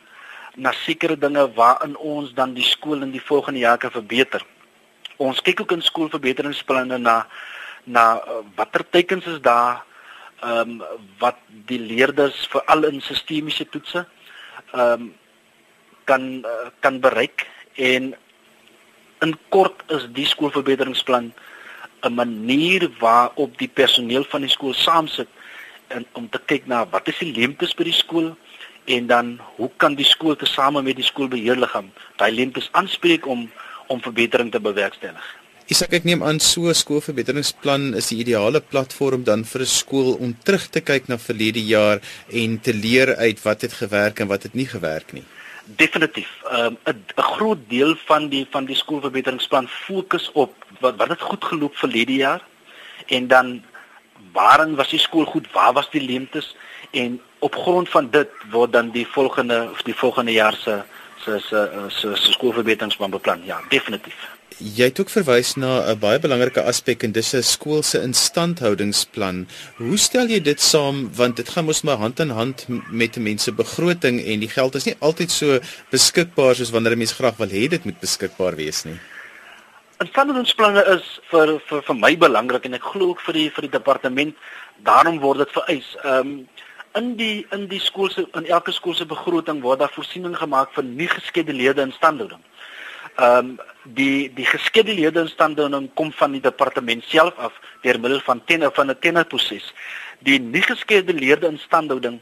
na 0.56 0.72
sekere 0.72 1.18
dinge 1.20 1.42
waarin 1.54 1.96
ons 1.96 2.32
dan 2.34 2.54
die 2.54 2.64
skool 2.64 3.02
in 3.02 3.10
die 3.12 3.20
volgende 3.20 3.60
jaar 3.60 3.78
kan 3.78 3.90
verbeter. 3.92 4.40
Ons 5.16 5.42
kyk 5.44 5.60
ook 5.60 5.72
in 5.72 5.82
skoolverbeteringsplanne 5.82 6.98
na 6.98 7.26
na 7.84 8.16
uh, 8.16 8.40
watter 8.56 8.84
tekens 8.90 9.26
is 9.26 9.40
daar 9.40 9.84
ehm 10.40 10.80
um, 10.80 10.82
wat 11.18 11.36
die 11.48 11.80
leerders 11.80 12.46
veral 12.52 12.84
in 12.84 13.00
sistemiese 13.00 13.68
toetse 13.68 14.06
ehm 14.72 14.92
um, 14.92 15.14
kan 16.04 16.22
uh, 16.44 16.68
kan 16.80 17.00
bereik 17.00 17.46
en 17.74 18.14
in 19.20 19.38
kort 19.48 19.82
is 19.88 20.04
die 20.12 20.26
skoolverbeteringsplan 20.26 21.32
'n 22.02 22.14
manier 22.14 22.90
waarop 22.98 23.58
die 23.58 23.68
personeel 23.68 24.24
van 24.24 24.40
die 24.40 24.50
skool 24.50 24.74
saamsit 24.74 25.28
en 25.88 26.06
om 26.12 26.28
te 26.28 26.40
kyk 26.46 26.66
na 26.66 26.84
wat 26.90 27.08
is 27.08 27.18
die 27.18 27.32
leemtes 27.32 27.74
by 27.74 27.84
die 27.84 27.96
skool 27.96 28.34
en 28.86 29.06
dan 29.06 29.38
hoe 29.56 29.70
kan 29.76 29.94
die 29.98 30.06
skool 30.06 30.36
tesame 30.36 30.82
met 30.82 30.96
die 30.96 31.06
skoolbeheerliggaam 31.06 31.90
daai 32.20 32.30
leemtes 32.32 32.70
aanspreek 32.72 33.26
om 33.26 33.48
om 33.86 34.00
verbetering 34.02 34.50
te 34.50 34.58
bewerkstellig. 34.58 35.26
Isak 35.70 35.92
ek 35.98 36.04
neem 36.06 36.22
aan 36.22 36.38
so 36.38 36.70
'n 36.70 36.74
skoolverbeteringsplan 36.74 37.94
is 37.94 38.08
die 38.10 38.18
ideale 38.22 38.60
platform 38.60 39.24
dan 39.24 39.44
vir 39.44 39.62
'n 39.62 39.74
skool 39.80 40.14
om 40.14 40.34
terug 40.44 40.66
te 40.70 40.80
kyk 40.80 41.08
na 41.08 41.18
verlede 41.18 41.62
jaar 41.62 41.98
en 42.30 42.60
te 42.60 42.74
leer 42.74 43.16
uit 43.16 43.42
wat 43.42 43.60
het 43.62 43.72
gewerk 43.72 44.20
en 44.20 44.28
wat 44.28 44.42
het 44.42 44.54
nie 44.54 44.66
gewerk 44.66 45.12
nie. 45.12 45.24
Definitief. 45.64 46.30
Ehm, 46.50 46.74
'n 46.86 46.90
um, 46.90 47.04
'n 47.16 47.22
groot 47.34 47.58
deel 47.68 47.96
van 48.06 48.28
die 48.28 48.46
van 48.50 48.64
die 48.64 48.76
skoolverbeteringsplan 48.76 49.68
fokus 49.68 50.30
op 50.32 50.54
wat 50.80 50.96
wat 50.96 51.08
het 51.08 51.20
goed 51.20 51.44
geloop 51.44 51.76
verlede 51.76 52.14
jaar 52.14 52.42
en 53.06 53.26
dan 53.26 53.62
waarin 54.36 54.76
was 54.76 54.92
die 54.92 55.00
skool 55.00 55.24
goed, 55.24 55.48
waar 55.56 55.72
was 55.72 55.90
die 55.90 56.04
leemtes 56.04 56.54
en 56.90 57.20
op 57.38 57.54
grond 57.54 57.88
van 57.88 58.10
dit 58.10 58.30
word 58.52 58.72
dan 58.72 58.92
die 58.94 59.06
volgende 59.16 59.68
of 59.72 59.82
die 59.88 59.96
volgende 59.96 60.32
jaar 60.32 60.56
se 60.64 60.82
se 61.24 61.38
se 61.48 61.60
se, 61.88 62.14
se 62.14 62.32
skoolverbeteringsplan 62.32 63.10
beplan. 63.10 63.44
Ja, 63.44 63.60
definitief. 63.68 64.16
Jy 64.56 64.86
het 64.88 65.00
ook 65.00 65.10
verwys 65.12 65.54
na 65.60 65.72
'n 65.92 65.98
baie 65.98 66.18
belangrike 66.18 66.62
aspek 66.62 67.02
en 67.02 67.12
dis 67.12 67.34
'n 67.34 67.42
skool 67.42 67.82
se 67.82 68.00
instandhoudingsplan. 68.02 69.48
Hoe 69.76 69.98
stel 69.98 70.26
jy 70.26 70.40
dit 70.40 70.60
saam 70.60 71.10
want 71.14 71.36
dit 71.36 71.48
gaan 71.48 71.64
mos 71.64 71.82
maar 71.82 71.96
hand 71.96 72.20
in 72.20 72.30
hand 72.30 72.66
met 72.90 73.16
mense 73.16 73.52
begroting 73.52 74.24
en 74.24 74.40
die 74.40 74.48
geld 74.48 74.74
is 74.74 74.84
nie 74.84 74.96
altyd 74.98 75.30
so 75.30 75.58
beskikbaar 75.90 76.54
soos 76.54 76.70
wanneer 76.70 76.92
'n 76.92 76.98
mens 76.98 77.12
graag 77.12 77.36
wil 77.36 77.48
hê 77.48 77.68
dit 77.68 77.84
moet 77.84 78.00
beskikbaar 78.00 78.56
wees 78.56 78.84
nie. 78.84 78.98
Instandhoudingsplanne 80.04 80.82
is 80.92 81.04
vir 81.30 81.54
vir 81.68 81.80
vir 81.86 81.96
my 81.96 82.10
belangrik 82.20 82.66
en 82.68 82.76
ek 82.76 82.88
glo 82.92 83.14
ook 83.14 83.22
vir 83.24 83.36
die 83.38 83.44
vir 83.54 83.64
die 83.64 83.76
departement 83.78 84.34
daarom 84.88 85.20
word 85.22 85.40
dit 85.44 85.54
vereis. 85.56 85.88
Ehm 86.02 86.32
um, 86.32 86.34
in 87.00 87.08
die 87.16 87.46
in 87.52 87.64
die 87.70 87.80
skool 87.80 88.10
se 88.12 88.26
in 88.40 88.48
elke 88.56 88.72
skool 88.72 88.94
se 88.96 89.06
begroting 89.08 89.62
word 89.64 89.80
daar 89.80 89.92
voorsiening 89.94 90.36
gemaak 90.36 90.74
vir 90.76 90.84
nie 90.84 91.08
geskeduleerde 91.14 91.86
instandhouding. 91.88 92.44
Ehm 93.16 93.38
um, 93.38 93.50
die 94.00 94.28
die 94.36 94.48
geskeduleerde 94.50 95.24
instandhouding 95.24 95.88
kom 95.94 96.12
van 96.20 96.36
die 96.36 96.44
departement 96.44 97.08
self 97.08 97.40
af 97.48 97.56
deur 97.82 98.00
middel 98.00 98.20
van 98.28 98.44
tenner 98.44 98.72
van 98.76 98.90
'n 98.90 99.00
tennerproses. 99.00 99.72
Die 100.20 100.38
nie 100.38 100.62
geskeduleerde 100.62 101.48
instandhouding 101.56 102.20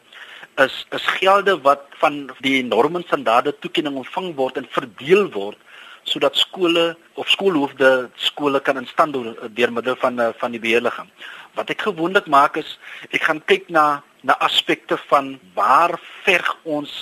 is 0.67 0.87
is 0.93 1.07
gelde 1.19 1.59
wat 1.67 1.91
van 1.99 2.31
die 2.41 2.63
norme 2.63 2.99
en 3.03 3.11
standaarde 3.11 3.59
toekenning 3.59 3.97
ontvang 3.97 4.35
word 4.35 4.57
en 4.57 4.75
verdeel 4.79 5.31
word 5.31 5.59
sodat 6.05 6.37
skole 6.37 6.97
of 7.15 7.29
skoolhoofde 7.29 8.11
skole 8.17 8.61
kan 8.61 8.79
in 8.81 8.87
stand 8.87 9.15
hou 9.17 9.33
eh, 9.33 9.49
deur 9.57 9.73
middel 9.73 9.97
van 9.97 10.21
eh, 10.21 10.33
van 10.41 10.53
die 10.53 10.61
beheerliggaam. 10.61 11.11
Wat 11.55 11.71
ek 11.71 11.87
gewoonlik 11.89 12.27
maak 12.27 12.59
is 12.61 12.79
ek 13.11 13.23
gaan 13.29 13.43
kyk 13.45 13.69
na 13.69 14.03
na 14.25 14.37
aspekte 14.41 14.97
van 15.09 15.35
waar 15.55 15.99
verg 16.25 16.55
ons 16.65 16.93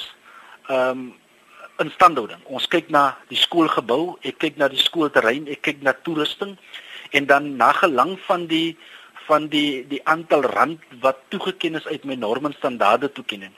ehm 0.69 0.91
um, 0.91 1.11
instandhouding. 1.83 2.43
Ons 2.47 2.69
kyk 2.71 2.91
na 2.95 3.17
die 3.31 3.39
skoolgebou, 3.41 4.17
ek 4.23 4.39
kyk 4.43 4.59
na 4.61 4.69
die 4.71 4.81
skoolterrein, 4.81 5.49
ek 5.51 5.63
kyk 5.67 5.81
na 5.83 5.95
toerusting 6.07 6.57
en 7.17 7.27
dan 7.27 7.57
na 7.57 7.73
gelang 7.77 8.17
van 8.27 8.47
die 8.51 8.77
van 9.27 9.49
die 9.49 9.83
die 9.89 10.01
aantal 10.11 10.45
rand 10.53 10.83
wat 11.03 11.21
toegeken 11.31 11.79
is 11.79 11.87
uit 11.87 12.05
my 12.05 12.17
norme 12.19 12.51
en 12.51 12.59
standaarde 12.59 13.13
toekenning. 13.13 13.53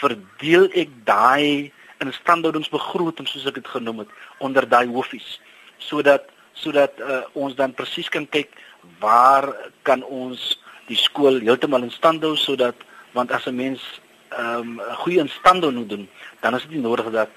Verdeel 0.00 0.68
ek 0.74 0.92
daai 1.06 1.72
instandhoudingsbegroting 2.00 3.28
soos 3.28 3.46
ek 3.46 3.60
dit 3.60 3.68
genoem 3.68 4.04
het 4.04 4.12
onder 4.38 4.68
daai 4.68 4.86
hoofies. 4.88 5.40
Sodat 5.78 6.28
sodat 6.60 6.92
uh, 7.00 7.22
ons 7.32 7.54
dan 7.56 7.72
presies 7.72 8.08
kan 8.12 8.26
kyk 8.28 8.52
waar 9.00 9.46
kan 9.82 10.02
ons 10.04 10.58
die 10.90 10.98
skool 10.98 11.40
heeltemal 11.40 11.86
in 11.86 11.94
stand 11.94 12.24
hou 12.26 12.34
sodat 12.36 12.76
want 13.16 13.32
as 13.32 13.46
'n 13.46 13.56
mens 13.56 13.80
ehm, 14.28 14.76
'n 14.76 14.80
um, 14.80 14.96
goeie 15.02 15.20
instandhouding 15.20 15.88
doen 15.88 16.08
dan 16.40 16.54
is 16.54 16.66
dit 16.68 16.82
nodig 16.82 17.10
dat 17.10 17.32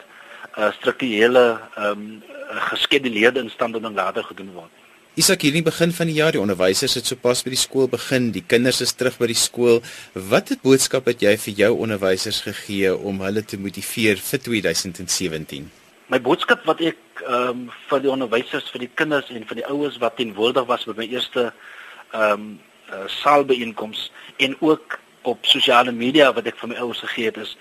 uh, 0.58 0.72
strukturele 0.72 1.60
um, 1.78 2.24
geskeduleerde 2.72 3.40
instandhouding 3.40 3.96
later 3.96 4.24
gedoen 4.24 4.54
word 4.54 4.83
Isak 5.14 5.44
hierdie 5.46 5.62
begin 5.62 5.92
van 5.94 6.10
die 6.10 6.16
jaar 6.18 6.34
die 6.34 6.40
onderwysers 6.42 6.96
het 6.98 7.06
sopas 7.06 7.44
by 7.46 7.52
die 7.54 7.60
skool 7.62 7.86
begin, 7.86 8.32
die 8.34 8.42
kinders 8.50 8.80
is 8.82 8.96
terug 8.98 9.20
by 9.22 9.28
die 9.30 9.38
skool. 9.38 9.84
Wat 10.18 10.50
het 10.50 10.64
boodskap 10.66 11.06
het 11.06 11.22
jy 11.22 11.36
vir 11.44 11.60
jou 11.60 11.70
onderwysers 11.86 12.40
gegee 12.48 12.90
om 12.98 13.22
hulle 13.22 13.44
te 13.46 13.60
motiveer 13.62 14.18
vir 14.18 14.42
2017? 14.48 15.70
My 16.10 16.18
boodskap 16.18 16.66
wat 16.66 16.82
ek 16.82 17.22
ehm 17.28 17.52
um, 17.52 17.62
vir 17.92 18.02
die 18.08 18.12
onderwysers, 18.16 18.72
vir 18.74 18.88
die 18.88 18.90
kinders 19.04 19.30
en 19.30 19.46
vir 19.46 19.62
die 19.62 19.68
ouers 19.70 20.02
wat 20.02 20.18
teenwoordig 20.18 20.66
was 20.74 20.90
by 20.90 20.98
my 21.04 21.10
eerste 21.14 21.46
ehm 21.46 22.34
um, 22.34 22.50
uh, 22.90 23.06
saalbeeenkoms 23.20 24.10
en 24.42 24.58
ook 24.66 25.00
op 25.30 25.46
sosiale 25.46 25.94
media 25.94 26.34
wat 26.34 26.50
ek 26.50 26.58
vir 26.58 26.74
my 26.74 26.82
ouers 26.82 27.06
gegee 27.06 27.30
het 27.30 27.38
is 27.46 27.54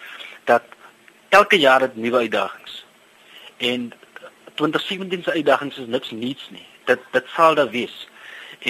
dat 0.48 0.64
elke 1.28 1.60
jaar 1.60 1.84
het 1.84 2.00
nuwe 2.00 2.24
uitdagings. 2.24 2.84
En 3.60 3.92
2017 4.56 5.22
se 5.22 5.40
uitdagings 5.40 5.84
is 5.84 5.96
niks 6.00 6.16
niets 6.16 6.48
nie. 6.48 6.70
Dit 6.92 7.08
dit 7.16 7.34
sal 7.34 7.58
daar 7.58 7.72
wees. 7.72 7.96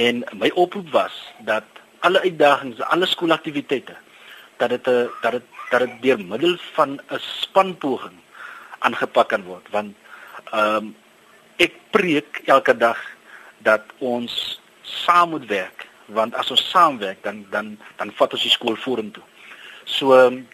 En 0.07 0.25
my 0.39 0.51
oproep 0.55 0.91
was 0.95 1.19
dat 1.51 1.83
alle 2.01 2.21
uitdagings, 2.21 2.81
alle 2.95 3.07
skoolaktiwiteite 3.07 3.97
dat 4.63 4.71
dit 4.71 4.87
'n 4.87 5.11
dat 5.23 5.33
dit 5.33 5.47
dat 5.71 5.81
dit 5.81 6.03
deur 6.03 6.21
middel 6.33 6.57
van 6.73 6.91
'n 7.11 7.19
spanpoging 7.19 8.19
aangepak 8.79 9.29
kan 9.29 9.45
word 9.45 9.67
want 9.71 9.95
ehm 10.53 10.77
um, 10.77 10.97
ek 11.57 11.73
preek 11.91 12.43
elke 12.45 12.77
dag 12.77 13.01
dat 13.59 13.83
ons 13.99 14.61
saam 14.83 15.31
moet 15.31 15.47
werk 15.47 15.87
want 16.07 16.35
as 16.35 16.51
ons 16.51 16.71
saamwerk 16.71 17.23
dan 17.23 17.47
dan 17.51 17.79
dan 17.97 18.13
vat 18.19 18.33
ons 18.33 18.43
die 18.43 18.51
skool 18.51 18.77
vorentoe. 18.77 19.23
So 19.85 20.15
ehm 20.19 20.45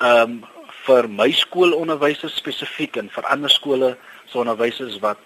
um, 0.00 0.44
vir 0.86 1.08
my 1.08 1.30
skoolonderwysers 1.30 2.36
spesifiek 2.36 2.96
en 2.96 3.10
vir 3.10 3.24
ander 3.24 3.50
skole 3.50 3.96
se 4.26 4.38
onderwysers 4.38 4.98
wat 4.98 5.18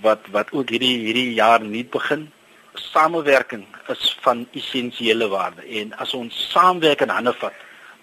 wat 0.00 0.26
wat 0.30 0.52
ook 0.52 0.70
hierdie 0.70 0.96
hierdie 1.04 1.32
jaar 1.34 1.60
nuut 1.64 1.90
begin, 1.90 2.28
samewerking 2.74 3.66
is 3.88 4.16
van 4.20 4.46
essensiële 4.52 5.28
waarde 5.28 5.62
en 5.80 5.94
as 5.98 6.14
ons 6.14 6.50
saamwerk 6.52 7.00
in 7.00 7.14
hande 7.14 7.32
vat, 7.40 7.54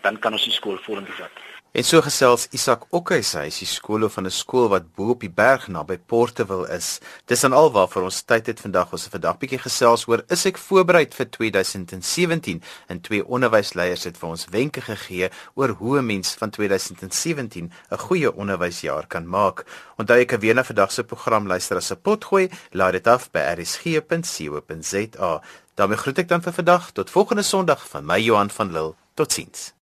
dan 0.02 0.20
kan 0.20 0.34
ons 0.34 0.44
die 0.44 0.54
skool 0.54 0.78
vorentoe 0.84 1.16
vat. 1.20 1.44
En 1.76 1.84
so 1.84 2.00
gesels 2.00 2.46
Isak 2.56 2.86
Okhuis, 2.96 3.34
hy 3.36 3.50
is 3.50 3.58
die 3.60 3.68
skoolhoof 3.68 4.14
van 4.16 4.30
'n 4.30 4.32
skool 4.32 4.70
wat 4.72 4.86
bo 4.96 5.10
op 5.12 5.20
die 5.20 5.30
berg 5.30 5.68
naby 5.68 5.98
Porteville 5.98 6.70
is. 6.72 7.02
Dis 7.28 7.42
dan 7.42 7.52
alwaar 7.52 7.90
vir 7.92 8.04
ons 8.04 8.22
tyd 8.24 8.48
het 8.48 8.62
vandag 8.64 8.94
ons 8.94 9.08
'n 9.08 9.12
vandag 9.12 9.38
bietjie 9.40 9.60
gesels 9.60 10.08
oor 10.08 10.24
is 10.30 10.46
ek 10.46 10.58
voorberei 10.58 11.06
vir 11.12 11.30
2017 11.30 12.62
en 12.88 13.02
twee 13.02 13.28
onderwysleiers 13.28 14.04
het 14.04 14.18
vir 14.18 14.30
ons 14.30 14.46
wenke 14.52 14.82
gegee 14.82 15.30
oor 15.56 15.70
hoe 15.70 16.00
'n 16.00 16.06
mens 16.06 16.36
van 16.40 16.50
2017 16.50 17.72
'n 17.92 17.98
goeie 17.98 18.34
onderwysjaar 18.34 19.08
kan 19.08 19.28
maak. 19.28 19.66
Onthou 19.98 20.20
ek 20.20 20.28
kan 20.28 20.40
weer 20.40 20.56
na 20.56 20.64
vandag 20.64 20.92
se 20.92 21.04
program 21.04 21.48
luister 21.48 21.78
as 21.78 21.92
'n 21.92 22.02
potgooi, 22.02 22.50
laai 22.72 22.92
dit 22.92 23.08
af 23.08 23.32
by 23.32 23.40
rsg.co.za. 23.40 25.42
daarmee 25.76 25.98
groet 25.98 26.20
ek 26.20 26.28
dan 26.28 26.42
vir 26.42 26.54
vandag 26.54 26.92
tot 26.92 27.10
volgende 27.10 27.44
Sondag 27.44 27.90
van 27.90 28.06
my 28.06 28.20
Johan 28.20 28.50
van 28.50 28.72
Lille. 28.72 28.94
Totsiens. 29.14 29.75